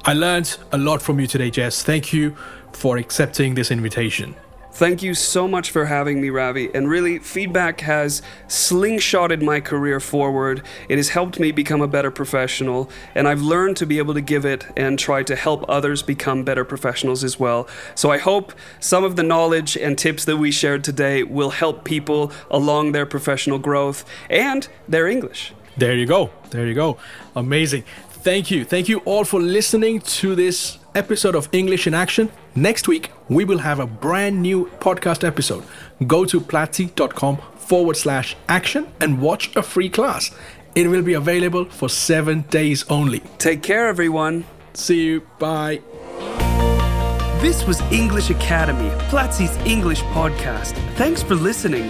I 0.05 0.13
learned 0.13 0.57
a 0.71 0.77
lot 0.77 1.01
from 1.01 1.19
you 1.19 1.27
today, 1.27 1.51
Jess. 1.51 1.83
Thank 1.83 2.13
you 2.13 2.35
for 2.71 2.97
accepting 2.97 3.55
this 3.55 3.69
invitation. 3.69 4.35
Thank 4.73 5.03
you 5.03 5.13
so 5.13 5.47
much 5.47 5.69
for 5.69 5.85
having 5.85 6.21
me, 6.21 6.29
Ravi. 6.29 6.73
And 6.73 6.89
really, 6.89 7.19
feedback 7.19 7.81
has 7.81 8.21
slingshotted 8.47 9.41
my 9.41 9.59
career 9.59 9.99
forward. 9.99 10.63
It 10.87 10.97
has 10.97 11.09
helped 11.09 11.39
me 11.39 11.51
become 11.51 11.81
a 11.81 11.87
better 11.87 12.09
professional, 12.09 12.89
and 13.13 13.27
I've 13.27 13.41
learned 13.41 13.75
to 13.77 13.85
be 13.85 13.97
able 13.97 14.13
to 14.13 14.21
give 14.21 14.45
it 14.45 14.65
and 14.77 14.97
try 14.97 15.23
to 15.23 15.35
help 15.35 15.65
others 15.67 16.01
become 16.01 16.43
better 16.43 16.63
professionals 16.63 17.23
as 17.23 17.39
well. 17.39 17.67
So 17.95 18.11
I 18.11 18.17
hope 18.17 18.53
some 18.79 19.03
of 19.03 19.17
the 19.17 19.23
knowledge 19.23 19.75
and 19.75 19.97
tips 19.97 20.23
that 20.25 20.37
we 20.37 20.51
shared 20.51 20.83
today 20.83 21.23
will 21.23 21.49
help 21.49 21.83
people 21.83 22.31
along 22.49 22.93
their 22.93 23.05
professional 23.05 23.59
growth 23.59 24.05
and 24.29 24.67
their 24.87 25.07
English. 25.07 25.53
There 25.77 25.95
you 25.95 26.05
go. 26.05 26.31
There 26.49 26.65
you 26.65 26.73
go. 26.73 26.97
Amazing. 27.35 27.83
Thank 28.09 28.49
you. 28.49 28.63
Thank 28.63 28.87
you 28.87 28.99
all 28.99 29.25
for 29.25 29.39
listening 29.39 29.99
to 29.99 30.33
this 30.33 30.77
episode 30.95 31.35
of 31.35 31.49
English 31.51 31.87
in 31.87 31.93
Action. 31.93 32.31
Next 32.55 32.87
week, 32.87 33.11
we 33.29 33.45
will 33.45 33.59
have 33.59 33.79
a 33.79 33.87
brand 33.87 34.41
new 34.41 34.65
podcast 34.79 35.25
episode. 35.25 35.63
Go 36.05 36.25
to 36.25 36.41
platzi.com 36.41 37.37
forward 37.55 37.95
slash 37.95 38.35
action 38.49 38.87
and 38.99 39.21
watch 39.21 39.55
a 39.55 39.63
free 39.63 39.89
class. 39.89 40.31
It 40.75 40.87
will 40.87 41.01
be 41.01 41.13
available 41.13 41.65
for 41.65 41.87
seven 41.89 42.41
days 42.49 42.83
only. 42.89 43.19
Take 43.37 43.63
care, 43.63 43.87
everyone. 43.87 44.45
See 44.73 45.01
you. 45.01 45.21
Bye. 45.39 45.81
This 47.41 47.65
was 47.65 47.81
English 47.91 48.29
Academy, 48.29 48.89
Platzi's 49.09 49.55
English 49.65 50.01
podcast. 50.13 50.73
Thanks 50.95 51.23
for 51.23 51.35
listening. 51.35 51.89